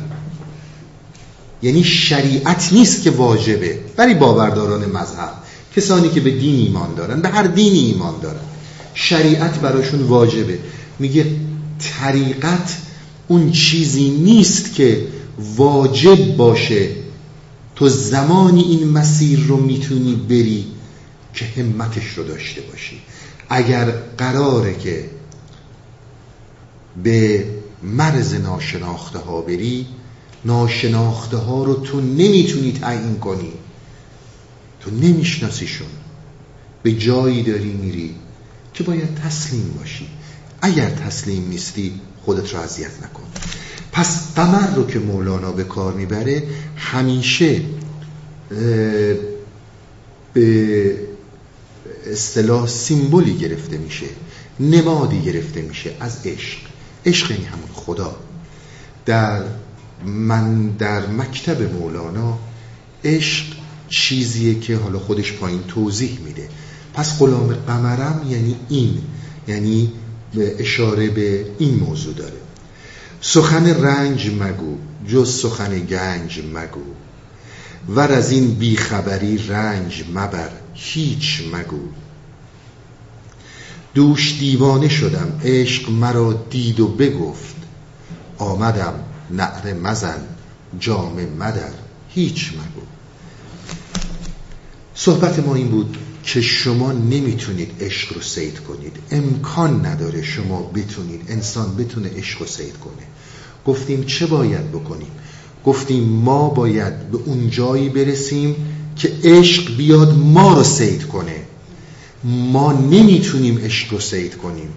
[1.63, 3.79] یعنی شریعت نیست که واجبه.
[3.97, 5.33] برای باورداران مذهب
[5.77, 8.41] کسانی که به دین ایمان دارن به هر دینی ایمان دارن.
[8.95, 10.59] شریعت براشون واجبه.
[10.99, 11.27] میگه
[12.01, 12.77] طریقت
[13.29, 15.07] اون چیزی نیست که
[15.57, 16.89] واجب باشه.
[17.77, 20.67] تو زمانی این مسیر رو می‌تونی بری
[21.35, 23.01] که همتش رو داشته باشی.
[23.49, 25.05] اگر قراره که
[27.03, 27.45] به
[27.83, 29.87] مرز ناشناخته ها بری
[30.45, 33.53] ناشناخته ها رو تو نمی‌تونی تعیین کنی.
[34.81, 35.89] تو نمیشناسیشون.
[36.83, 38.15] به جایی داری میری
[38.75, 40.09] که باید تسلیم باشی.
[40.63, 43.23] اگر تسلیم نیستی خودت رو اذیت نکن.
[43.93, 46.43] پس قمر رو که مولانا به کار می‌بره
[46.77, 47.61] همیشه
[50.33, 50.97] به
[52.07, 54.07] اصطلاح سیمبولی گرفته میشه.
[54.61, 56.59] نمادی گرفته میشه از عشق.
[57.07, 58.17] عشق یعنی همون خدا.
[59.07, 59.43] در
[60.05, 62.39] من در مکتب مولانا
[63.05, 63.45] عشق
[63.89, 66.49] چیزیه که حالا خودش پایین توضیح میده.
[66.95, 68.99] پس غلام قمرم یعنی این
[69.49, 69.93] یعنی
[70.59, 72.37] اشاره به این موضوع داره.
[73.21, 74.77] سخن رنج مگو
[75.09, 76.85] جز سخن گنج مگو.
[77.89, 81.89] ور از این بیخبری رنج مبر هیچ مگو.
[83.95, 87.57] دوش دیوانه شدم عشق مرا دید و بگفت.
[88.39, 88.95] آمدم
[89.33, 90.21] نعره مزن
[90.81, 91.71] جام مدر
[92.09, 92.87] هیچ مگو.
[94.95, 98.97] صحبت ما این بود که شما نمی‌تونید عشق رو سید کنید.
[99.11, 103.07] امکان نداره شما بتونید انسان بتونه عشق رو سید کنه.
[103.67, 105.11] گفتیم چه باید بکنیم؟
[105.65, 108.57] گفتیم ما باید به اون جایی برسیم
[108.97, 111.37] که عشق بیاد ما رو سید کنه.
[112.25, 114.69] ما نمی‌تونیم عشق رو سید کنیم.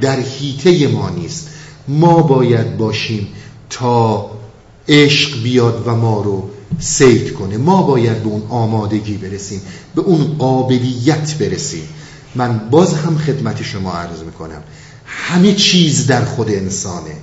[0.00, 1.48] در حیطه ما نیست.
[1.88, 3.28] ما باید باشیم
[3.70, 4.30] تا
[4.88, 7.56] عشق بیاد و ما رو سید کنه.
[7.56, 9.62] ما باید به اون آمادگی برسیم
[9.94, 11.88] به اون قابلیت برسیم.
[12.34, 14.62] من باز هم خدمت شما عرض می‌کنم.
[15.06, 17.16] همه چیز در خود انسانه.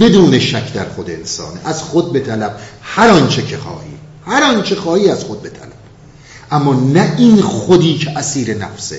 [0.00, 1.60] بدون شک در خود انسانه.
[1.64, 3.94] از خود بطلب هر آنچه که خواهی.
[4.26, 5.72] هر آنچه خواهی از خود بطلب
[6.50, 8.98] اما نه این خودی که اسیر نفسه.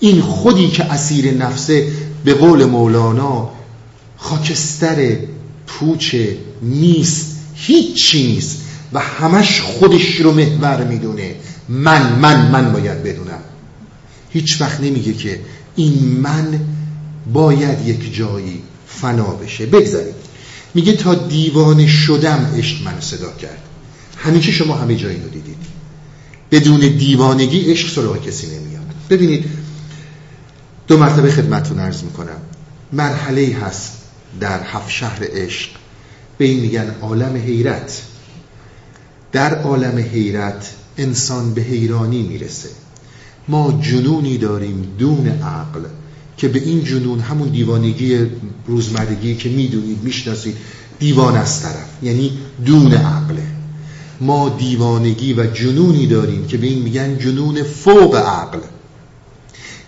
[0.00, 1.92] این خودی که اسیر نفسه
[2.24, 3.50] به قول مولانا
[4.16, 5.16] خاکستر
[5.68, 8.60] پوچه نیست هیچی نیست
[8.92, 11.34] و همش خودش رو محور می‌دونه.
[11.68, 13.40] من من من باید بدونم.
[14.30, 15.40] هیچ وقت نمیگه که
[15.76, 16.60] این من
[17.32, 19.66] باید یک جایی فنا بشه.
[19.66, 20.14] بگذاریم.
[20.74, 23.62] میگه تا دیوانه شدم عشق من صدا کرد.
[24.16, 25.56] همیشه شما همه جایی رو دیدید.
[26.50, 28.94] بدون دیوانگی عشق سراغ کسی نمیاد.
[29.10, 29.44] ببینید
[30.86, 32.40] دو مرتبه خدمتتون عرض می‌کنم.
[32.92, 33.97] مرحله هست
[34.40, 35.70] در هفت شهر عشق.
[36.38, 38.02] به این میگن عالم حیرت.
[39.32, 42.68] در عالم حیرت انسان به حیرانی می‌رسه.
[43.48, 45.80] ما جنونی داریم دون عقل
[46.36, 48.26] که به این جنون همون دیوانگی
[48.66, 50.56] روزمرگی که می‌دونید می‌شناسید
[50.98, 53.42] دیوان از طرف یعنی دون عقله.
[54.20, 58.58] ما دیوانگی و جنونی داریم که به این میگن جنون فوق عقل.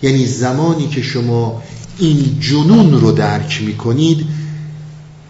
[0.03, 1.63] یعنی زمانی که شما
[1.99, 4.27] این جنون رو درک می‌کنید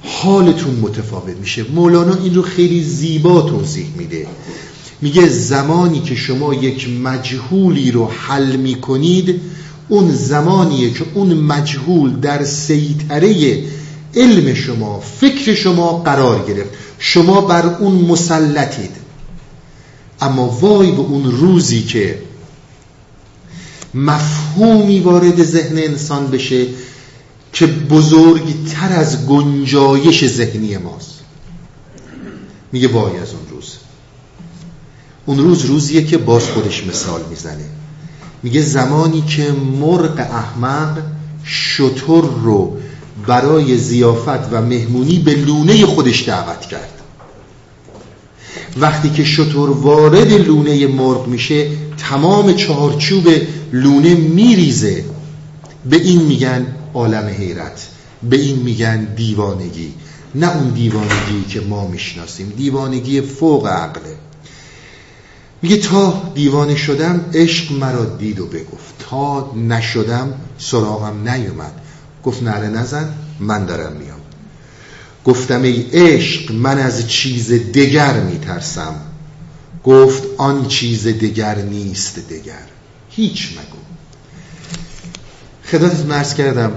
[0.03, 1.65] حالتون متفاوت میشه.
[1.75, 4.27] مولانا این رو خیلی زیبا توضیح میده.
[5.01, 9.41] میگه زمانی که شما یک مجهولی رو حل می‌کنید
[9.89, 13.63] اون زمانیه که اون مجهول در سیطره
[14.17, 16.71] علم شما فکر شما قرار گرفت.
[16.99, 18.91] شما بر اون مسلطید.
[20.21, 22.19] اما وای به اون روزی که
[23.95, 26.67] مفهومی وارد ذهن انسان بشه
[27.53, 31.21] که بزرگتر از گنجایش ذهنی ماست.
[32.73, 33.75] میگه وای از اون روز.
[35.27, 37.65] اون روز روزیه که باز خودش مثال می‌زنه.
[38.43, 41.03] میگه زمانی که مرغ احمق
[41.45, 42.77] شطور رو
[43.27, 47.01] برای زیافت و مهمونی به لونه خودش دعوت کرد.
[48.77, 53.29] وقتی که شطور وارد لونه مرغ میشه تمام چهارچوب
[53.73, 55.05] لونه میریزه.
[55.91, 57.89] به این میگن عالم حیرت.
[58.23, 59.95] به این میگن دیوانگی.
[60.35, 62.53] نه اون دیوانگی که ما می‌شناسیم.
[62.57, 64.17] دیوانگی فوق عقله
[65.63, 68.95] میگه تا دیوانه شدم عشق مرا دید و بگفت.
[68.99, 71.73] تا نشدم سراغم نیومد.
[72.25, 74.21] گفت نره نزن من دارم میام.
[75.25, 78.95] گفتم ای عشق من از چیز دگر میترسم.
[79.85, 82.67] گفت آن چیز دگر نیست دگر.
[83.11, 83.90] هیچ مگو.
[85.71, 86.73] خدمتت مرز کردم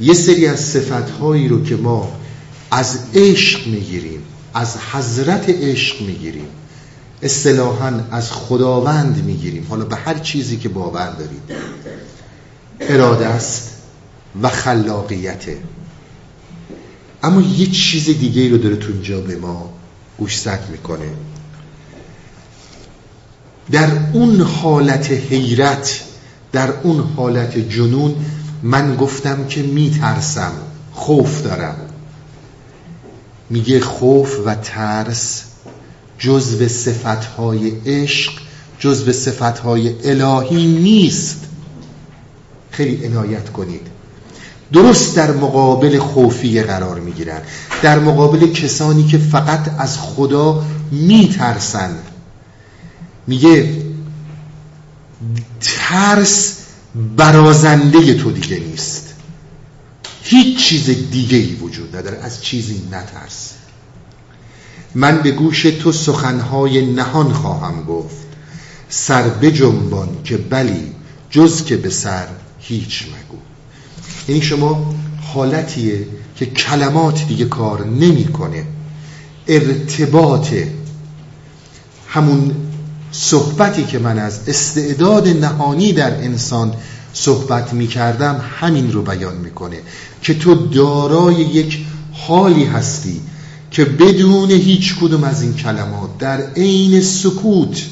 [0.00, 2.12] یه سری از صفتهایی رو که ما
[2.70, 4.22] از عشق می‌گیریم
[4.54, 6.48] از حضرت عشق می‌گیریم
[7.22, 9.66] اصطلاحا از خداوند می‌گیریم.
[9.68, 11.42] حالا به هر چیزی که باور دارید.
[12.80, 13.70] اراده است
[14.42, 15.58] و خلاقیته.
[17.22, 19.72] اما یه چیز دیگه رو داره تو به ما
[20.18, 21.10] گوشزد می‌کنه.
[23.70, 26.00] در اون حالت حیرت
[26.52, 28.14] در اون حالت جنون
[28.62, 30.52] من گفتم که میترسم
[30.92, 31.76] خوف دارم.
[33.50, 35.44] میگه خوف و ترس
[36.18, 38.32] جزو صفتهای عشق
[38.78, 41.44] جزو صفتهای الهی نیست.
[42.70, 43.86] خیلی عنایت کنید.
[44.72, 47.40] درست در مقابل خوفی قرار می‌گیرن.
[47.82, 51.90] در مقابل کسانی که فقط از خدا میترسن.
[53.26, 53.79] میگه
[55.60, 56.56] ترس
[57.16, 59.14] برازنده تو دیگه نیست.
[60.22, 62.18] هیچ چیز دیگه ای وجود نداره.
[62.18, 63.52] از چیزی نترس.
[64.94, 68.26] من به گوش تو سخنهای نهان خواهم گفت.
[68.88, 70.94] سر بجنبان که بلی
[71.30, 72.26] جز که به سر
[72.58, 73.38] هیچ مگو.
[74.28, 74.94] یعنی شما
[75.34, 76.06] حالتیه
[76.36, 78.64] که کلمات دیگه کار نمی‌کنه.
[79.48, 80.54] ارتباط
[82.08, 82.69] همون
[83.12, 86.74] صحبتی که من از استعداد نهانی در انسان
[87.12, 89.80] صحبت می کردم همین رو بیان می‌کنه
[90.22, 93.20] که تو دارای یک حالی هستی
[93.70, 97.86] که بدون هیچ کدوم از این کلمات در عین سکوت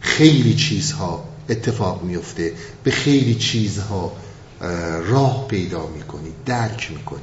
[0.00, 2.52] خیلی چیزها اتفاق میفته
[2.84, 4.12] به خیلی چیزها
[5.08, 7.20] راه پیدا می‌کنی درک می‌کنی.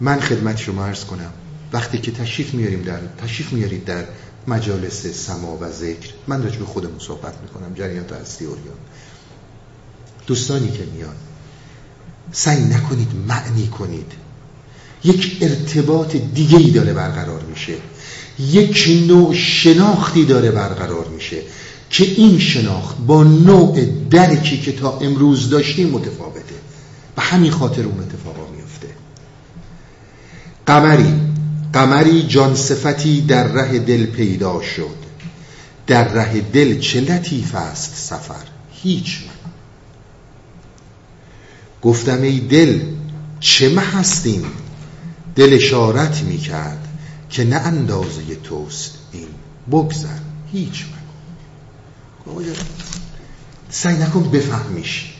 [0.00, 1.30] من خدمت شما عرض کنم
[1.72, 4.04] وقتی که تشریف میاریم در تشریف میارید در
[4.48, 6.10] مجالس سما و ذکر.
[6.26, 7.74] من راجع به خودمون صحبت می‌کنم.
[7.74, 8.76] جریانات هستی اوریان.
[10.26, 11.14] دوستانی که میان
[12.32, 14.12] سعی نکنید معنی کنید.
[15.04, 17.74] یک ارتباط دیگه ای داره برقرار میشه.
[18.38, 21.42] یک نوع شناختی داره برقرار میشه
[21.90, 26.54] که این شناخت با نوع درکی که تا امروز داشتیم متفاوته.
[27.16, 28.88] به همین خاطر اون اتفاقا میفته
[30.66, 31.33] قمری.
[31.74, 34.96] قمری جان صفتی در ره دل پیدا شد.
[35.86, 38.44] در ره دل چه لطیف است سفر؟
[38.82, 39.50] هیچ من.
[41.82, 42.80] گفتم ای دل
[43.40, 44.44] چه مه هستیم؟
[45.36, 46.88] دل اشارت می‌کرد
[47.30, 49.28] که نه اندازه توست این.
[49.70, 50.18] بگذر
[50.52, 50.84] هیچ
[52.26, 52.42] من.
[53.70, 55.14] سعی نکن بفهمیش.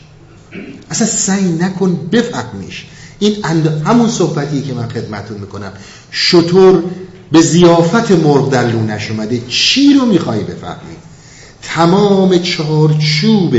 [0.91, 2.85] اصلا سعی نکن بفهمیش.
[3.19, 3.45] این
[3.85, 5.73] همون صحبتی که من خدمتون می‌کنم.
[6.17, 6.83] شطور
[7.31, 10.95] به زیافت مرغ در لونش اومده چی رو می‌خوای بفهمی؟
[11.61, 13.55] تمام چهارچوب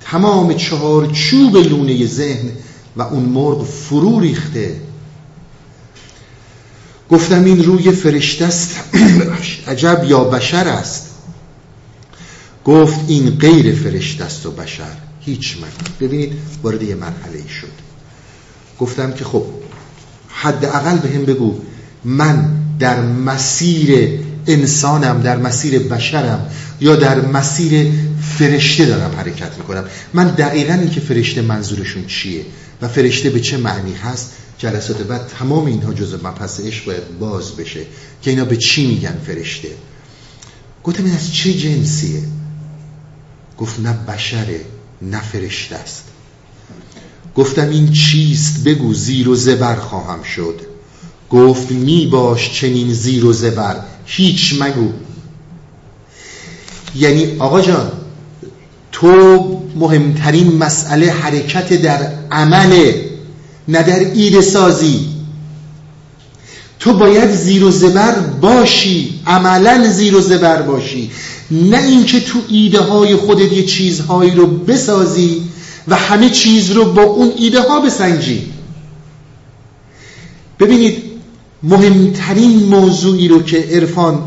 [0.00, 2.50] تمام چهارچوب لونه ذهن
[2.96, 4.76] و اون مرغ فرو ریخته.
[7.10, 8.76] گفتم این روی فرشته است.
[9.68, 11.06] عجب یا بشر است؟
[12.64, 14.96] گفت این غیر فرشته است و بشر.
[15.20, 15.68] هیچ من
[16.00, 16.32] ببینید
[16.62, 17.72] وارد یه مرحله شد.
[18.78, 19.59] گفتم که خب
[20.32, 21.60] حداقل به هم بگو
[22.04, 22.48] من
[22.78, 26.50] در مسیر انسانم در مسیر بشرم
[26.80, 27.92] یا در مسیر
[28.38, 29.84] فرشته دارم حرکت می‌کنم؟
[30.14, 32.44] من دقیقا این که فرشته منظورشون چیه
[32.82, 37.56] و فرشته به چه معنی هست جلسات بعد تمام اینها جزء مبحث عشق باید باز
[37.56, 37.80] بشه
[38.22, 39.68] که اینا به چی میگن فرشته.
[40.84, 42.22] گفتم این از چه جنسیه؟
[43.58, 44.60] گفت نه بشره
[45.02, 46.04] نه فرشته است.
[47.40, 50.60] گفتم این چیست بگو زیر و زبر خواهم شد.
[51.30, 54.88] گفت می باش چنین زیر و زبر هیچ مگو.
[56.96, 57.92] یعنی آقا جان
[58.92, 63.10] تو مهمترین مسئله حرکت در عمله
[63.68, 65.06] نه در ایده سازی.
[66.78, 71.10] تو باید زیر و زبر باشی عملا زیر و زبر باشی.
[71.50, 75.49] نه اینکه تو ایده های خودت یه چیزهایی رو بسازی
[75.90, 78.52] و همه چیز رو با اون ایده ها بسنجی
[80.60, 81.02] ببینید
[81.62, 84.22] مهمترین موضوعی رو که عرفان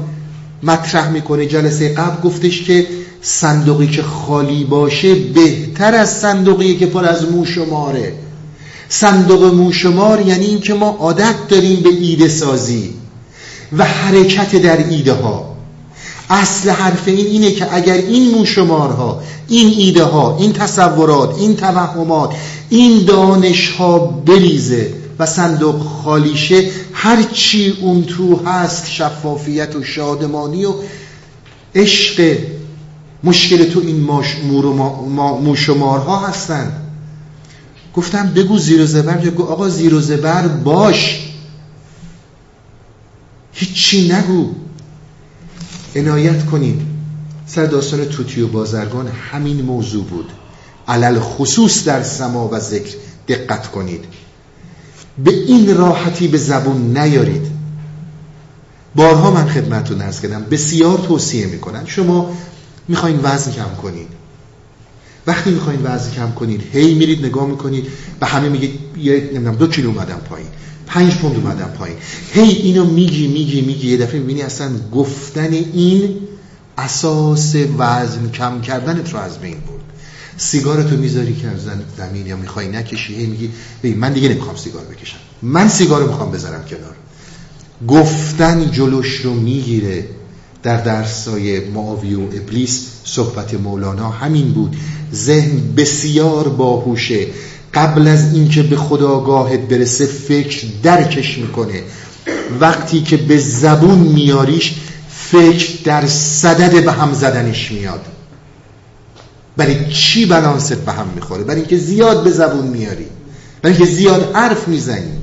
[0.63, 2.87] مطرح می‌کنه جلسه قبل گفتش که
[3.21, 8.13] صندوقی که خالی باشه بهتر از صندوقی که پر از موشماره.
[8.89, 12.93] صندوق موشمار یعنی اینکه ما عادت داریم به ایده سازی
[13.77, 15.52] و حرکت در ایده ها.
[16.29, 22.35] اصل حرف این اینه که اگر این موشمارها این ایده ها این تصورات این توهمات
[22.69, 30.65] این دانش ها بریزه و صندوق خالیشه هر چی اون تو هست شفافیت و شادمانی
[30.65, 30.73] و
[31.75, 32.37] عشق
[33.23, 33.99] مشکل تو این
[35.41, 36.71] موشمارها هستن.
[37.95, 41.27] گفتم بگو زیر و زبر بگو آقا زیر و زبر باش.
[43.53, 44.49] هیچی نگو.
[45.95, 46.81] عنایت کنید
[47.45, 50.31] سر داستان توتی و بازرگان همین موضوع بود.
[50.87, 52.95] علل خصوص در سما و ذکر
[53.27, 54.05] دقت کنید.
[55.23, 57.47] به این راحتی به زبون نیارید.
[58.95, 62.37] بارها من خدمتتون ارز کردم بسیار توصیه می‌کنن شما
[62.87, 64.07] می‌خواین وزن کم کنید.
[65.27, 67.87] وقتی می‌خواین وزن کم کنید هی میرید نگاه می‌کنید
[68.19, 70.49] به همه میگید یه نمی‌دونم دو کیلو اومدم پایین.
[70.85, 71.97] پنج پوند اومدم پایین.
[72.33, 73.87] هی اینو میگی میگی میگی.
[73.91, 76.17] یه دفعه می‌بینی اصلا گفتن این
[76.77, 79.83] اساس وزن کم کردنت رو از بین برد.
[80.37, 81.59] سیگارتو می‌ذاری که از
[81.97, 83.15] زمین یا می‌خوای نکشی.
[83.15, 83.49] هی میگی
[83.83, 85.17] ببین من دیگه نمی‌خوام سیگار بکشم.
[85.41, 86.95] من سیگار رو می‌خوام بذارم کنار.
[87.87, 90.05] گفتن جلوش رو می‌گیره
[90.63, 92.87] در درسای معاوی و ابلیس.
[93.03, 94.75] صحبت مولانا همین بود.
[95.13, 97.27] ذهن بسیار باهوشه.
[97.73, 101.83] قبل از اینکه به خداگاهت برسه فکر درکش می‌کنه.
[102.59, 104.75] وقتی که به زبون میاریش
[105.09, 108.05] فکر در صدد به هم زدنش میاد.
[109.57, 113.07] برای چی بلانست به هم می‌خوره؟ برای اینکه زیاد به زبون میاری.
[113.61, 115.17] برای اینکه زیاد حرف می‌زنی.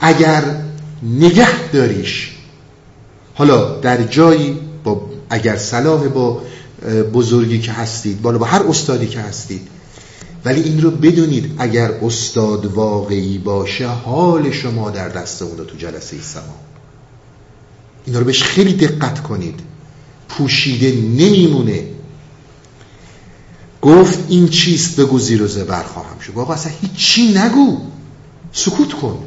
[0.00, 0.42] اگر
[1.02, 2.30] نگه داریش
[3.34, 6.42] حالا در جایی با اگر صلاح با
[7.12, 9.68] بزرگی که هستید بالا با هر استادی که هستید.
[10.44, 16.16] ولی این رو بدونید اگر استاد واقعی باشه حال شما در دست اون تو جلسه
[16.22, 16.42] سما.
[18.06, 19.60] اینا رو بهش خیلی دقت کنید.
[20.28, 21.84] پوشیده نمیمونه.
[23.82, 26.32] گفت این چیست؟ بگو زیر و زبر خواهم شد.
[26.36, 27.78] آقا اصلا هیچی نگو.
[28.52, 29.24] سکوت کن.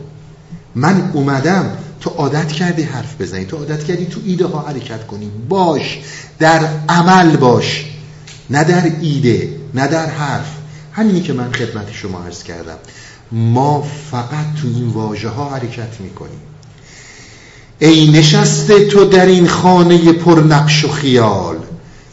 [0.76, 5.32] من اومدم تو عادت کردی حرف بزنی تو عادت کردی تو ایده ها حرکت کنی.
[5.50, 6.00] باش
[6.40, 7.86] در عمل باش.
[8.50, 10.48] نه در ایده نه در حرف.
[10.92, 12.78] همینی که من خدمت شما عرض کردم.
[13.32, 16.40] ما فقط تو این واژه ها حرکت می‌کنیم.
[17.80, 21.58] ای نشسته تو در این خانه پر نقش و خیال.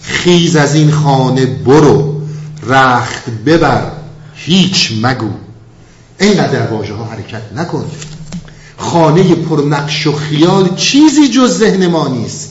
[0.03, 2.23] خیز از این خانه برو.
[2.67, 3.91] رخت ببر.
[4.35, 5.31] هیچ مگو.
[6.21, 7.91] اینقدر واژه ها حرکت نکن.
[8.83, 12.49] خانه پر نقش و خیال چیزی جز ذهن ما نیست.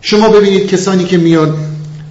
[0.00, 1.54] شما ببینید کسانی که میان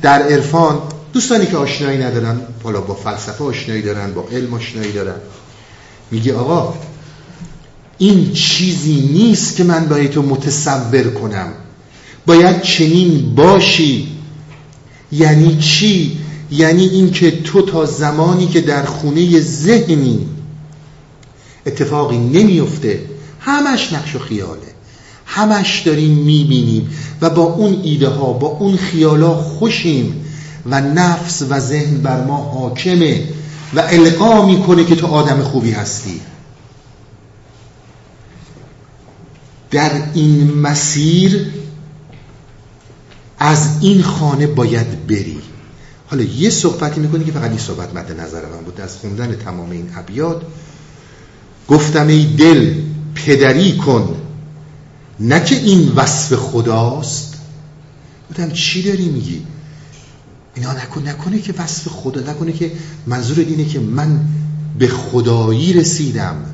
[0.02, 0.78] در عرفان
[1.14, 5.16] دوستانی که آشنایی ندارن حالا با فلسفه آشنایی دارن با علم آشنایی دارن.
[6.12, 6.74] میگه آقا
[7.98, 11.48] این چیزی نیست که من باید تو متصور کنم.
[12.26, 14.08] باید چنین باشی.
[15.12, 16.18] یعنی چی؟
[16.52, 20.28] یعنی اینکه تو تا زمانی که در خونه ذهنی
[21.66, 23.00] اتفاقی نمیفته
[23.40, 24.72] همش نقش و خیاله.
[25.26, 26.90] همش داریم می‌بینیم
[27.22, 30.26] و با اون ایده ها با اون خیالا خوشیم
[30.66, 33.28] و نفس و ذهن بر ما حاکمه
[33.74, 36.22] و القا می‌کنه که تو آدم خوبی هستی.
[39.72, 41.48] در این مسیر
[43.40, 45.42] از این خانه باید بری.
[46.08, 48.82] حالا یه صحبتی می‌کنی که فقط این صحبت مد نظر من بود.
[48.82, 50.42] از خوندن تمام این ابیات
[51.68, 52.76] گفتم ای دل
[53.16, 54.18] پدری کن.
[55.20, 57.36] نه که این وصف خداست.
[58.30, 59.46] گفتم چی داری میگی؟
[60.56, 62.72] اینا نکن نکنه که وصف خدا نکنه که
[63.08, 64.26] منظور اینه که من
[64.80, 66.46] به خدایی رسیدم.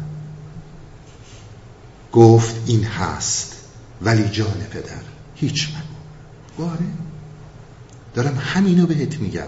[2.13, 3.55] گفت این هست
[4.01, 5.01] ولی جان پدر
[5.35, 5.83] هیچ من
[6.57, 6.85] باره
[8.13, 9.47] دارم همینو بهت میگم.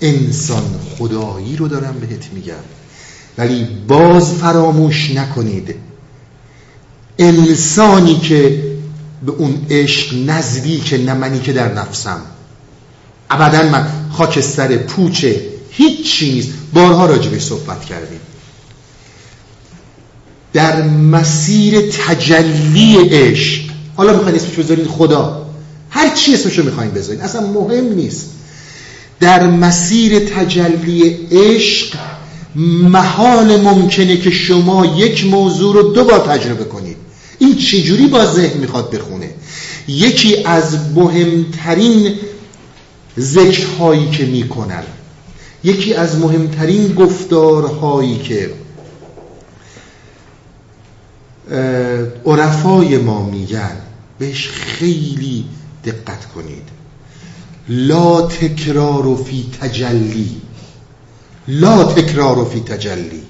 [0.00, 2.54] انسان خدایی رو دارم بهت میگم.
[3.38, 5.74] ولی باز فراموش نکنید.
[7.18, 8.62] انسانی که
[9.26, 12.20] به اون عشق نزدیک نه منی که در نفسم.
[13.30, 15.40] ابدا من خاکستر پوچه
[15.70, 18.20] هیچ نیست بارها راجبش صحبت کردیم.
[20.52, 23.62] در مسیر تجلی عشق.
[23.96, 25.46] حالا می‌خواین اسمش بذارید خدا.
[25.90, 28.30] هر چی اسمشو می‌خواین بذارید اصلا مهم نیست.
[29.20, 31.96] در مسیر تجلی عشق
[32.82, 36.96] محال ممکنه که شما یک موضوع رو دو بار تجربه کنید.
[37.38, 39.30] این چجوری با ذهن می‌خواد بخونه؟
[39.88, 42.14] یکی از مهمترین
[43.18, 44.82] ذکرهایی که می‌کنن.
[45.64, 48.50] یکی از مهمترین گفتارهایی که
[52.26, 53.76] عرفای ما میگن
[54.18, 55.44] بهش خیلی
[55.84, 56.62] دقت کنید.
[57.68, 60.36] لا تکرار فی تجلی.
[61.48, 63.22] لا تکرار فی تجلی.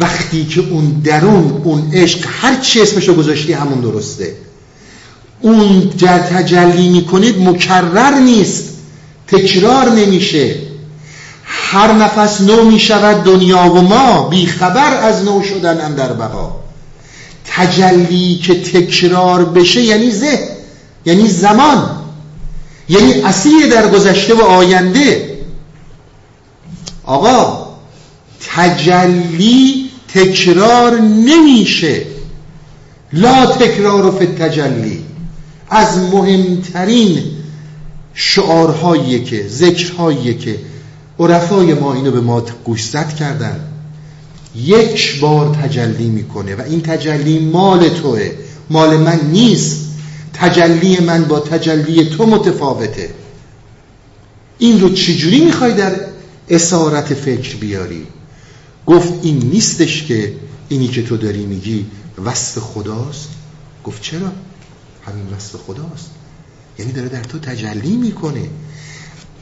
[0.00, 4.36] وقتی که اون درون اون عشق هر چی اسمشو گذاشتی همون درسته.
[5.40, 8.64] اون جر تجلی می‌کنید مکرر نیست
[9.26, 10.54] تکرار نمیشه.
[11.44, 16.56] هر نفس نو می‌شود دنیا و ما بیخبر از نو شدن در بقا.
[17.46, 20.48] تجلی که تکرار بشه یعنی ذهن
[21.06, 21.90] یعنی زمان
[22.88, 25.35] یعنی اسیر در گذشته و آینده.
[27.06, 27.66] آقا
[28.54, 32.02] تجلی تکرار نمیشه.
[33.12, 35.04] لا تکرار فی تجلی
[35.70, 37.22] از مهمترین
[38.14, 40.58] شعارهایی که ذکرهایی که
[41.18, 43.60] عرفای ما اینو به ما گوشزد کردن.
[44.56, 48.30] یک بار تجلی می‌کنه و این تجلی مال توه.
[48.70, 49.82] مال من نیست.
[50.34, 53.10] تجلی من با تجلی تو متفاوته.
[54.58, 55.92] این رو چجوری می‌خوای در
[56.48, 58.06] اسارت فکر بیاری.
[58.86, 60.32] گفت این نیستش که
[60.68, 61.86] اینی که تو داری میگی
[62.24, 63.28] وصف خداست.
[63.84, 64.32] گفت چرا؟
[65.06, 66.10] همین وصف خداست.
[66.78, 68.48] یعنی داره در تو تجلی می‌کنه.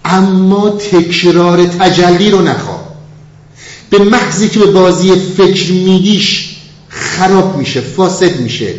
[0.04, 2.94] اما تکرار تجلی رو نخواه.
[3.90, 6.56] به محضی که به بازی فکر میگیش
[6.88, 8.74] خراب میشه فاسد میشه.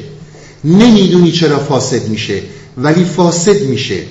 [0.64, 2.42] نمی‌دونی چرا فاسد میشه
[2.78, 4.04] ولی فاسد میشه.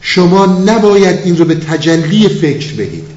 [0.00, 3.15] شما نباید این رو به تجلی فکر بدید.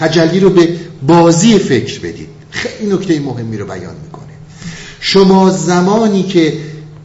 [0.00, 0.68] تجلی رو به
[1.02, 2.28] بازی فکر بدید.
[2.50, 4.24] خیلی نکته مهمی رو بیان می‌کنه.
[5.00, 6.58] شما زمانی که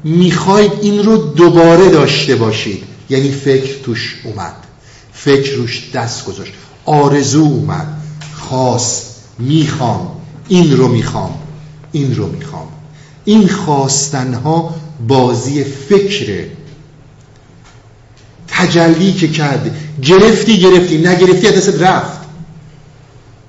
[0.03, 4.55] می‌خواید این رو دوباره داشته باشید یعنی فکر توش اومد
[5.13, 6.53] فکر روش دست گذاشت
[6.85, 7.88] آرزو اومد
[8.34, 10.11] خواست می‌خوام
[10.47, 11.34] این رو می‌خوام
[11.91, 12.67] این رو می‌خوام.
[13.26, 14.76] این خواستنها
[15.07, 16.49] بازی فکره
[18.47, 22.15] تجلی که کرده گرفتی گرفتی نگرفتی دست رفت.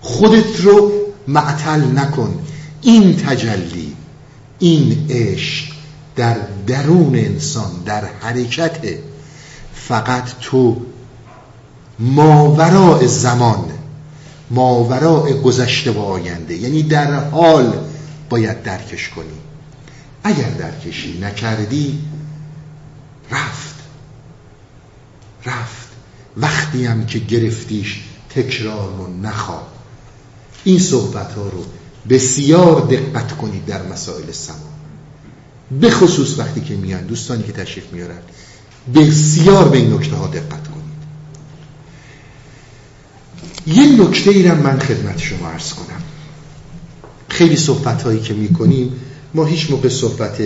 [0.06, 0.92] خودت رو
[1.28, 2.38] معطل نکن.
[2.82, 3.96] این تجلی
[4.58, 5.64] این عشق
[6.16, 8.80] در درون انسان در حرکت
[9.74, 10.76] فقط تو.
[11.98, 13.64] ماوراء زمان
[14.50, 16.56] ماوراء گذشته و آینده.
[16.56, 17.78] یعنی در حال
[18.30, 19.26] باید درکش کنی.
[20.24, 21.98] اگر درکشی نکردی
[23.30, 23.74] رفت.
[25.46, 25.88] رفت.
[26.36, 29.06] وقتی هم که گرفتیش تکرار رو
[30.66, 31.64] این صحبت ها رو
[32.08, 34.56] بسیار دقت کنید در مسائل سما.
[35.80, 38.18] به خصوص وقتی که میان دوستانی که تشریف میارن
[38.94, 40.96] بسیار به این نکته ها دقت کنید.
[43.66, 46.02] یه نکته ای من خدمت شما عرض کنم.
[47.28, 48.92] خیلی صحبت هایی که می‌کنیم
[49.34, 50.38] ما هیچ موقع صحبت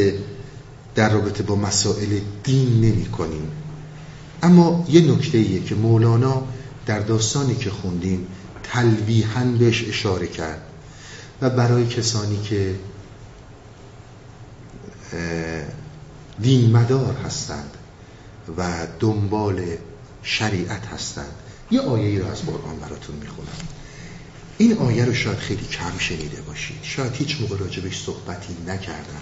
[0.94, 3.48] در رابطه با مسائل دین نمی کنیم.
[4.42, 6.42] اما یه نکته ایه که مولانا
[6.86, 8.26] در داستانی که خوندیم
[8.72, 10.62] تلویحا بهش اشاره کرد.
[11.42, 12.74] و برای کسانی که
[16.40, 17.76] دین مدار هستند
[18.56, 19.62] و دنبال
[20.22, 21.32] شریعت هستند.
[21.70, 23.48] یه آیه ای رو از قرآن براتون می‌خونم.
[24.58, 26.78] این آیه رو شاید خیلی کم شنیده باشید.
[26.82, 29.20] شاید هیچ موقع راجبش صحبتی نکردن.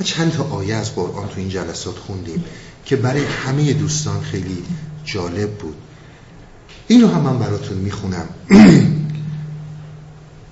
[0.00, 2.44] و چند تا آیه از قرآن تو این جلسات خوندیم
[2.84, 4.64] که برای همه دوستان خیلی
[5.04, 5.76] جالب بود.
[6.88, 8.28] این رو هم من براتون می‌خونم.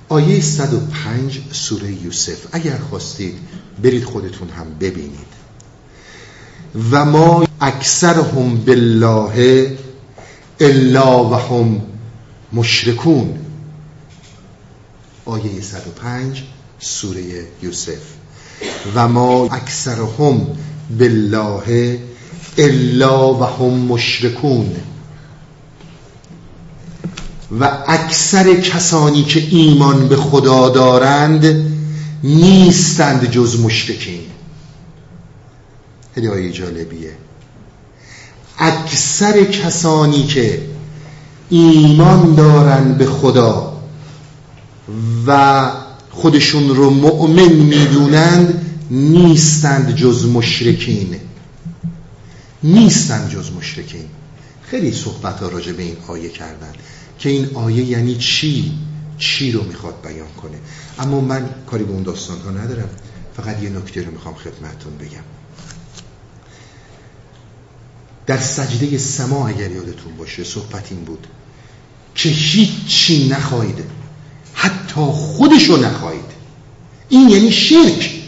[0.09, 2.47] آیه 105 سوره یوسف.
[2.53, 3.35] اگر خواستید
[3.83, 5.33] برید خودتون هم ببینید.
[6.91, 9.77] و ما اکثر هم بالله
[10.61, 11.81] الا و هم
[12.53, 13.39] مشرکون.
[15.25, 16.45] آیه 105
[16.79, 18.03] سوره یوسف.
[18.95, 20.47] و ما اکثر هم
[20.99, 21.99] بالله
[22.59, 24.77] الا و هم مشرکون.
[27.61, 31.73] و اکثر کسانی که ایمان به خدا دارند
[32.25, 34.21] نیستند جز مشرکین.
[36.17, 37.13] آیه جالبیه.
[38.59, 40.63] اکثر کسانی که
[41.51, 43.83] ایمان دارند به خدا
[45.27, 45.71] و
[46.11, 51.17] خودشون رو مؤمن می‌دونند نیستند جز مشرکین.
[52.63, 54.05] نیستند جز مشرکین.
[54.63, 56.73] خیلی صحبت ها راجع به این آیه کردن.
[57.19, 58.73] که این آیه یعنی چی؟
[59.19, 60.59] چی رو می‌خواد بیان کنه؟
[60.99, 62.89] اما من کاری به اون داستان ها ندارم.
[63.37, 65.25] فقط یه نکته رو می‌خوام خدمتتون بگم.
[68.27, 71.27] در سجده سما اگر یادتون باشه صحبت این بود
[72.15, 73.85] که هیچی نخواهید
[74.55, 76.33] حتی خودشو نخواهید.
[77.09, 78.23] این یعنی شرک.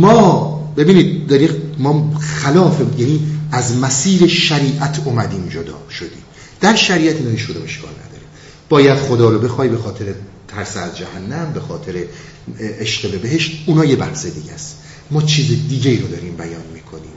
[0.00, 6.21] ما ببینید داریم ما خلاف یعنی از مسیر شریعت اومدیم جدا شدیم.
[6.62, 8.22] در شریعت اینا شده اشکال نداره.
[8.68, 10.04] باید خدا رو بخوای به خاطر
[10.48, 12.04] ترس از جهنم به خاطر
[12.60, 14.76] عشق به بهشت اونا یه بحث دیگه است.
[15.10, 17.12] ما چیز دیگه رو داریم بیان می‌کنیم.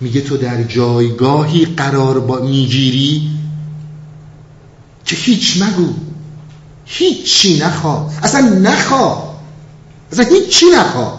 [0.00, 3.30] میگه تو در جایگاهی قرار با می‌گیری؟
[5.04, 5.94] که هیچ مگو.
[6.84, 8.10] هیچی نخوا.
[8.22, 9.36] اصلا نخوا.
[10.12, 11.18] اصلا هیچی نخوا.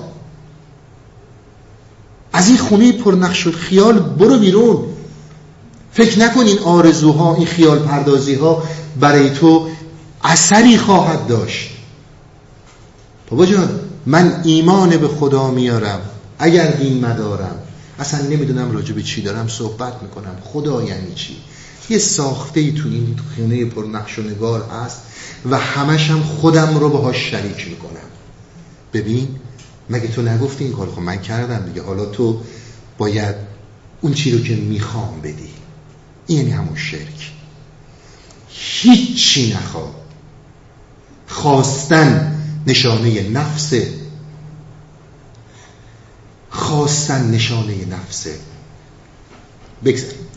[2.34, 4.84] از این خونه پرنقش و خیال برو بیرون.
[5.94, 8.64] فکر نکن این آرزوها این خیال پردازی ها
[9.00, 9.68] برای تو
[10.24, 11.70] اثری خواهد داشت.
[13.30, 16.02] بابا جان من ایمان به خدا میارم.
[16.40, 17.56] اگر دین مدارم
[18.00, 20.36] اصلا نمی‌دونم راجع به چی دارم صحبت می‌کنم.
[20.44, 21.38] خدا یعنی چی؟
[21.90, 25.02] یه ساخته ای تو این خونه پر نقش و نگار هست
[25.50, 28.10] و همش هم خودم رو باهاش شریک می‌کنم.
[28.94, 29.28] ببین
[29.90, 31.82] مگه تو نگفتی این کار خب من کردم دیگه.
[31.82, 32.42] حالا تو
[32.98, 33.36] باید
[34.02, 35.61] اون چی رو که می‌خوام بدی.
[36.28, 37.32] این همون شرک.
[38.50, 39.92] هیچی نخوا
[41.28, 43.94] خواستن نشانه نفسه.
[46.50, 48.36] خواستن نشانه نفسه.
[49.86, 50.28] بگذاریم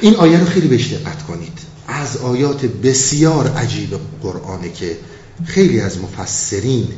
[0.00, 1.58] این آیه رو خیلی بهش دقت کنید.
[1.88, 4.98] از آیات بسیار عجیب قرآنه که
[5.44, 6.88] خیلی از مفسرین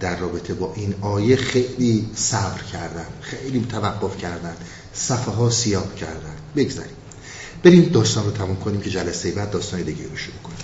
[0.00, 4.56] در رابطه با این آیه خیلی صبر کردن خیلی توقف کردن.
[4.94, 6.34] صفحه ها سیاه کردن.
[6.56, 6.92] بگذاریم.
[7.62, 10.58] بریم داستان رو تموم کنیم که جلسه بعد داستان دیگه رو شروع کنیم.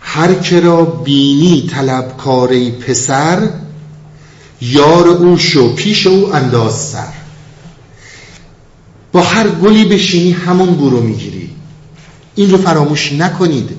[0.00, 3.48] هر را بینی طلبکاری پسر
[4.60, 7.12] یار او شو پیش او انداز سر.
[9.12, 11.50] با هر گلی بشینی همون برو می‌گیری.
[12.34, 13.70] این رو فراموش نکنید.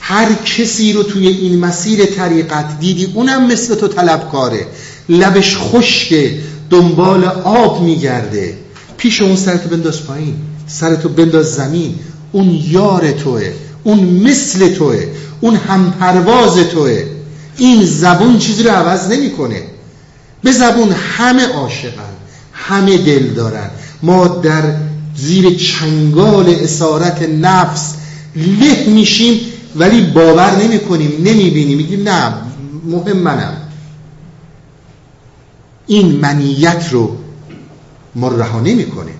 [0.00, 4.66] هر کسی رو توی این مسیر طریقت دیدی اونم مثل تو طلبکاره
[5.08, 6.40] لبش خشکه
[6.72, 8.54] دنبال آب میگرده.
[8.96, 10.34] پیش اون سرتو بنداز پایین.
[10.66, 11.94] سرتو بنداز زمین.
[12.32, 13.52] اون یار توه.
[13.84, 15.06] اون مثل توه.
[15.40, 17.04] اون همپرواز توه.
[17.56, 19.62] این زبون چیزی رو عوض نمی‌کنه.
[20.42, 22.12] به زبون همه عاشقن.
[22.52, 23.70] همه دل دارن.
[24.02, 24.62] ما در
[25.16, 27.94] زیر چنگال اسارت نفس
[28.36, 29.40] له میشیم
[29.76, 32.34] ولی باور نمی کنیم نمی بینیم میگیم نه
[32.86, 33.61] مهم منم.
[35.92, 37.16] این منیت رو
[38.14, 39.12] ما رها نمی‌کنه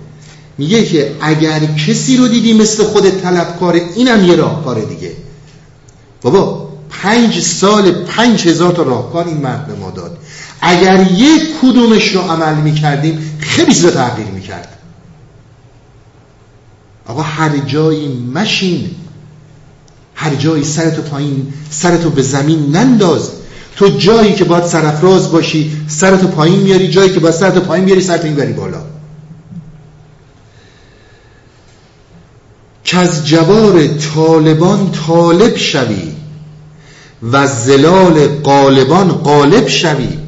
[0.58, 5.12] میگه که اگر کسی رو دیدی مثل خود طلبکاره اینم یه راهکار دیگه.
[6.22, 10.18] بابا پنج سال پنج هزار تا راهکار این مرد به ما داد.
[10.60, 14.78] اگر یک کدومش رو عمل می‌کردیم خیلی زیاد تغییر می‌کرد.
[17.06, 18.90] آقا هر جایی مشین
[20.14, 23.30] هر جایی سرتو پایین سرتو به زمین ننداز.
[23.76, 26.88] تو جایی که باید سرفراز باشی سرتو پایین میاری.
[26.88, 28.82] جایی که باید سرتو پایین میاری سرتو این بالا.
[32.84, 36.12] که از جوار طالبان طالب شوی
[37.32, 40.18] و زلال قالبان قالب شوی.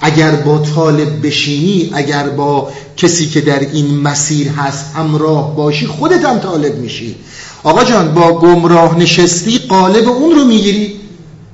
[0.00, 6.24] اگر با طالب بشینی اگر با کسی که در این مسیر هست همراه باشی خودت
[6.24, 7.16] هم طالب میشی.
[7.62, 10.97] آقا جان با گمراه نشستی قالب اون رو می‌گیری.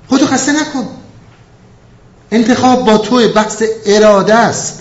[0.09, 0.87] خودتو خسته نکن.
[2.31, 4.79] انتخاب با تو بحث اراده است.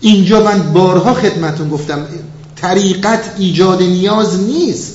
[0.00, 2.06] اینجا من بارها خدمتون گفتم
[2.56, 4.94] طریقت ایجاد نیاز نیست.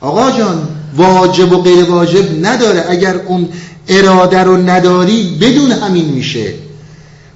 [0.00, 2.84] آقا جان واجب و غیر واجب نداره.
[2.88, 3.48] اگر اون
[3.88, 6.54] اراده رو نداری بدون همین میشه.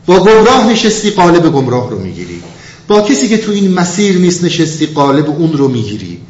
[0.06, 2.42] با گمراه نشستی قالب گمراه رو می‌گیری.
[2.88, 6.20] با کسی که تو این مسیر نیست نشستی قالب اون رو می‌گیری.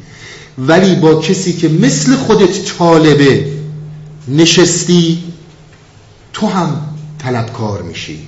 [0.57, 3.45] ولی با کسی که مثل خودت طالبه
[4.29, 5.23] نشستی
[6.33, 6.81] تو هم
[7.19, 8.19] طلبکار میشی.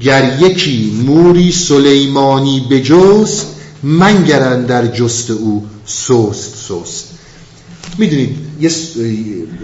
[0.00, 3.46] گر یکی موری سلیمانی بجست
[3.82, 7.08] منگرن در جست او سوست سوست
[7.98, 8.36] می‌دونید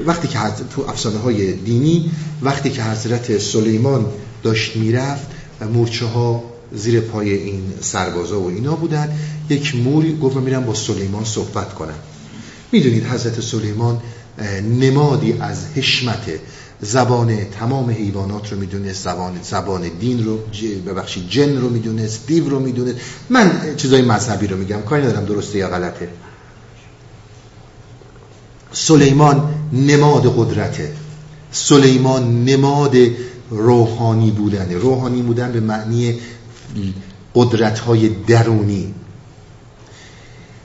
[0.07, 0.39] وقتی که
[0.77, 2.11] تو افسانه های دینی
[2.43, 4.07] وقتی که حضرت سلیمان
[4.43, 5.27] داشت می‌رفت
[5.61, 9.19] و مورچه ها زیر پای این سربازا و اینا بودن
[9.51, 11.99] یک موری گفت میرم با سلیمان صحبت کنم.
[12.73, 14.01] می‌دونید حضرت سلیمان
[14.81, 16.31] نمادی از حشمت
[16.81, 20.39] زبان تمام حیوانات رو می‌دونست زبان زبان دین رو
[20.87, 22.99] ببخشید جن رو می‌دونست دیو رو می‌دونست.
[23.31, 26.09] من چیزای مذهبی رو میگم کاری ندارم درسته یا غلطه.
[28.73, 30.93] سلیمان نماد قدرته.
[31.53, 32.97] سلیمان نماد
[33.51, 34.77] روحانی بودنه.
[34.77, 36.19] روحانی بودن به معنی
[37.35, 38.95] قدرت های درونی.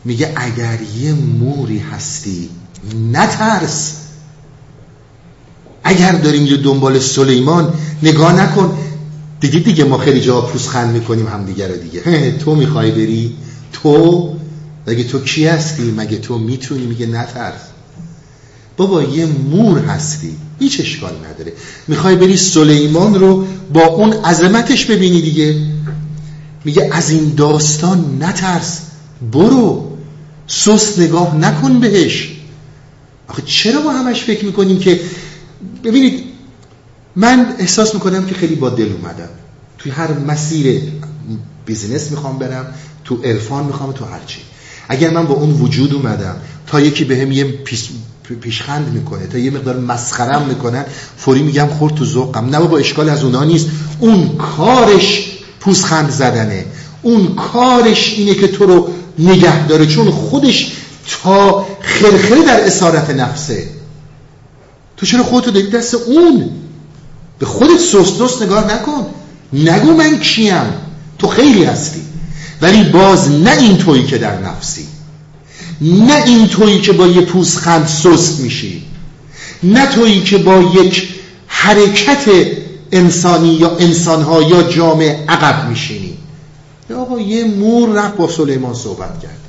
[0.06, 2.50] میگه اگر یه موری هستی
[3.12, 3.94] نترس.
[5.84, 7.74] اگر داریم یه دنبال سلیمان
[8.04, 8.78] نگاه نکن.
[9.40, 12.32] دیگه دیگه ما خیلی جا پوزخند می‌کنیم همدیگه رو دیگه.
[12.32, 13.36] تو می‌خوای بری؟
[13.74, 14.34] تو؟
[14.88, 17.62] مگه تو کی هستی؟ مگه تو می‌تونی؟ میگه نترس.
[18.78, 20.36] بابا یه مور هستی.
[20.60, 21.54] هیچ اشکال نداره.
[21.88, 25.56] می‌خوای بری سلیمان رو با اون عظمتش ببینی دیگه.
[26.66, 28.80] میگه از این داستان نترس.
[29.32, 29.90] برو.
[30.48, 32.43] سست نگاه نکن بهش.
[33.34, 35.00] آخه چرا با همش فکر می‌کنیم که
[35.84, 36.24] ببینید
[37.16, 39.30] من احساس می‌کنم که خیلی با دل اومدم.
[39.78, 40.82] توی هر مسیر
[41.66, 42.66] بیزینس می‌خوام برم
[43.06, 44.40] تو عرفان می‌خوام تو هرچی
[44.90, 46.36] اگر من با اون وجود اومدم
[46.68, 47.44] تا یکی به هم یه
[48.42, 50.86] پیشخند می‌کنه تا یه مقدار مسخرم می‌کنن
[51.18, 53.68] فوری میگم خورد تو ذوقم نه با اشکال از اونا نیست.
[54.00, 56.66] اون کارش پوزخند زدنه.
[57.02, 58.90] اون کارش اینه که تو رو
[59.20, 59.86] نگه داره.
[59.86, 60.72] چون خودش
[61.08, 63.68] تا خرخره در اسارت نفسه.
[64.98, 66.52] تو چرا خودتو داری دست اون؟
[67.40, 69.06] به خودت سست نگاه نکن.
[69.54, 70.74] نگو من کیم.
[71.20, 72.02] تو خیلی هستی.
[72.62, 74.88] ولی باز نه این تویی که در نفسی.
[75.82, 78.86] نه این تویی که با یه پوزخند سست میشی.
[79.64, 81.10] نه تویی که با یک
[81.48, 82.30] حرکت
[82.92, 86.18] انسانی یا انسانها یا جامعه عقب میشینی.
[86.98, 89.43] آقا یه مور رفت با سلیمان صحبت کرد.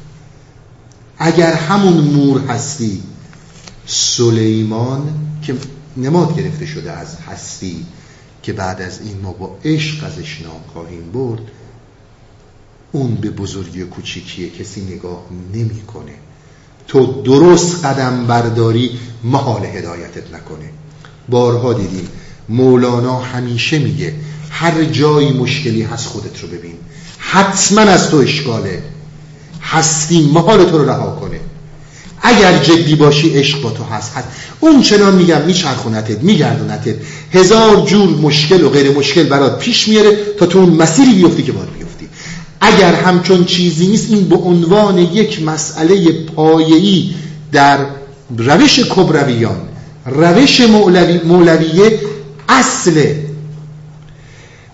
[1.19, 3.03] اگر همون مور هستی
[3.87, 5.55] سلیمان که
[5.97, 7.87] نماد گرفته شده از هستی
[8.43, 10.61] که بعد از این ما با عشق ازش نام
[11.13, 11.43] برد
[12.93, 15.23] اون به بزرگی و کوچیکی کسی نگاه
[15.55, 16.13] نمی‌کنه.
[16.89, 20.71] تو درست قدم برداری محال هدایتت نکنه.
[21.29, 22.09] بارها دیدیم
[22.49, 24.15] مولانا همیشه میگه
[24.51, 26.75] هر جایی مشکلی هست خودت رو ببین.
[27.19, 28.83] حتما از تو اشکاله.
[29.65, 31.41] هستی محال تو رو رها کنه.
[32.23, 34.13] اگر جدی باشی عشق با تو هست.
[34.13, 34.29] هست.
[34.61, 36.95] اون چنان میگم میچرخونتت میگردونتت.
[37.33, 41.53] هزار جور مشکل و غیر مشکل برات پیش میاره تا تو اون مسیری بیفتی که
[41.53, 42.09] باید بیفتی.
[42.61, 47.11] اگر همچون چیزی نیست این به عنوان یک مسئله پایه‌ای
[47.53, 47.79] در
[48.37, 49.61] روش کبرویان
[50.07, 52.01] روش مولوی مولویه
[52.49, 53.25] اصله.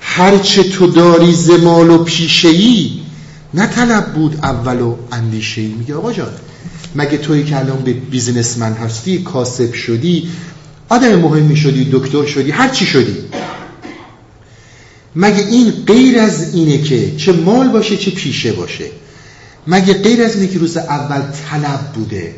[0.00, 3.00] هرچه تو داری زمال و پیشهی
[3.54, 6.32] نه طلب بود اول و اندیشه میگه آقا جان
[6.94, 10.28] مگه توی که الان به بیزنسمن هستی کاسب شدی
[10.88, 13.16] آدم مهمی شدی دکتر شدی هر چی شدی.
[15.16, 18.84] مگه این غیر از اینه که چه مال باشه چه پیشه باشه.
[19.66, 22.34] مگه غیر از اینه که روز اول طلب بوده.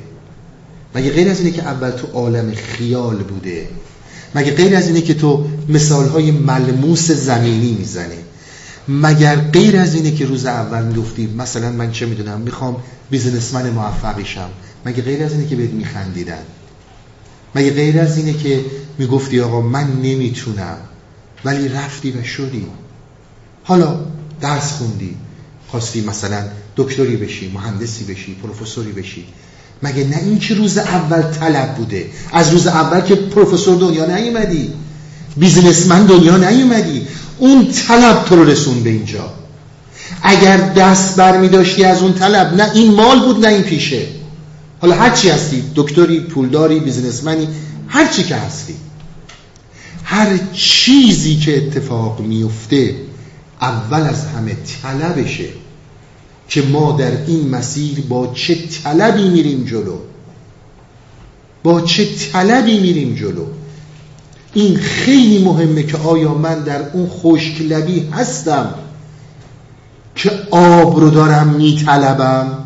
[0.94, 3.68] مگه غیر از اینه که اول تو عالم خیال بوده.
[4.34, 8.18] مگه غیر از اینه که تو مثالهای ملموس زمینی می‌زنه
[8.88, 12.76] مگر غیر از اینه که روز اول می‌گفتی مثلا من چه می‌دونم می‌خوام
[13.10, 14.50] بیزنسمن موفقی شم
[14.86, 16.42] مگه غیر از اینه که بهت میخندیدن؟
[17.54, 18.64] مگه غیر از اینه که
[18.98, 20.76] می‌گفتی آقا من نمی‌تونم
[21.44, 22.66] ولی رفتی و شدی.
[23.64, 24.00] حالا
[24.40, 25.16] درس خوندی
[25.68, 26.44] خواستی مثلا
[26.76, 29.24] دکتری بشی مهندسی بشی پروفسوری بشی.
[29.82, 34.72] مگه نه این که روز اول طلب بوده؟ از روز اول که پروفسور دنیا نیومدی.
[35.36, 37.06] بیزنسمن دنیا نیومدی.
[37.42, 39.32] اون طلب تو رو رسون به اینجا.
[40.22, 44.06] اگر دست بر می داشتی از اون طلب نه این مال بود نه این پیشه.
[44.80, 47.48] حالا هر چی هستی دکتری پولداری بیزنسمنی
[47.88, 48.74] هر چی که هستی.
[50.04, 52.94] هر چیزی که اتفاق میفته
[53.60, 55.48] اول از همه طلبشه
[56.48, 58.54] که ما در این مسیر با چه
[58.84, 59.98] طلبی میریم جلو؟
[61.62, 63.46] با چه طلبی میریم جلو؟
[64.54, 68.74] این خیلی مهمه که آیا من در اون خشک لبی هستم
[70.14, 72.58] که آب رو دارم میطلبم؟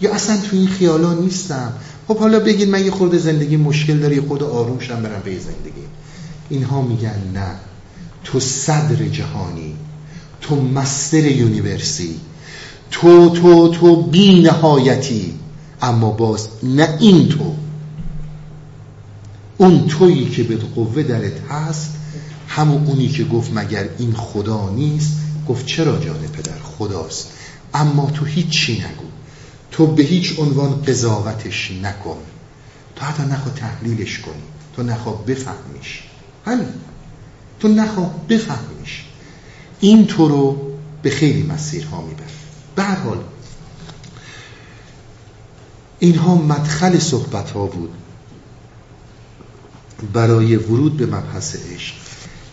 [0.00, 1.72] یا اصلا تو این خیالا نیستم؟
[2.08, 5.82] خب حالا بگید من یه خورده زندگی مشکل داری خود آرومشم برم به زندگی.
[6.48, 7.54] اینها میگن نه.
[8.24, 9.74] تو صدر جهانی
[10.40, 12.20] تو مستر یونیورسی
[12.90, 15.34] تو تو تو بی نهایتی
[15.82, 17.54] اما باز نه این تو.
[19.62, 21.94] اون تویی که به قوه درت هست
[22.48, 25.12] همون اونی که گفت مگر این خدا نیست
[25.48, 27.32] گفت چرا جان پدر خداست؟
[27.74, 29.06] اما تو هیچی نگو.
[29.70, 32.16] تو به هیچ عنوان قضاوتش نکن.
[32.96, 34.42] تو حتی نخوا تحلیلش کنی.
[34.76, 36.02] تو نخوا بفهمیش.
[36.46, 36.68] همین
[37.60, 39.04] تو نخوا بفهمیش.
[39.80, 40.60] این تو رو
[41.02, 42.30] به خیلی مسیرها میبر
[42.74, 43.18] به هر حال
[45.98, 48.01] اینها مدخل صحبت ها بود.
[50.12, 51.94] برای ورود به مبحث عشق.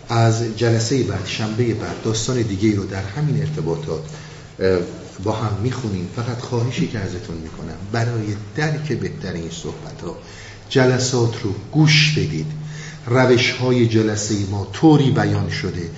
[0.09, 4.01] از جلسه بعد شنبه بعد داستان دیگه رو در همین ارتباطات
[5.23, 6.07] با هم می‌خونیم.
[6.15, 10.17] فقط خواهشی که ازتون می‌کنم برای درک بهتر این صحبت ها
[10.69, 12.45] جلسات رو گوش بدید.
[13.07, 15.89] روش های جلسه ما طوری بیان شده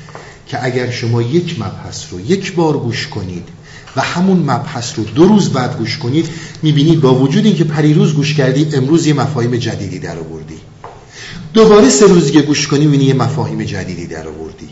[0.47, 3.47] که اگر شما یک مبحث رو یک بار گوش کنید
[3.95, 6.29] و همون مبحث رو دو روز بعد گوش کنید
[6.61, 10.59] می‌بینید با وجود اینکه پریروز گوش کردی امروز یه مفاهیم جدیدی در آوردی.
[11.53, 14.69] دوباره سه روز که گوش کنی می‌بینی یه مفاهیم جدیدی در آوردی.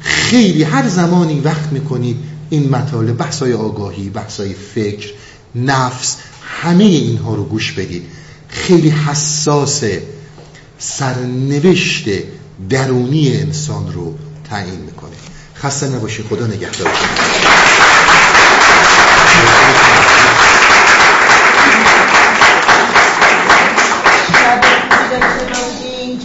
[0.00, 2.16] خیلی هر زمانی وقت می‌کنید
[2.50, 5.12] این مطالب بحثای آگاهی بحثای فکر
[5.54, 6.16] نفس
[6.62, 8.02] همه اینها رو گوش بدید
[8.48, 9.84] خیلی حساس
[10.78, 12.08] سرنوشت
[12.70, 14.14] درونی انسان رو
[14.50, 15.16] تعیین می‌کنه.
[15.56, 16.90] خسته نباشی خدا نگهدار.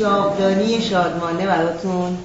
[0.10, 2.18] جاودانی شادمانه براتون.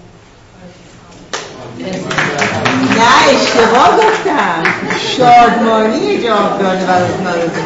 [2.98, 4.62] نه اشتباه گفتم.
[5.16, 7.64] شادمانی جاودانه براتون براتون.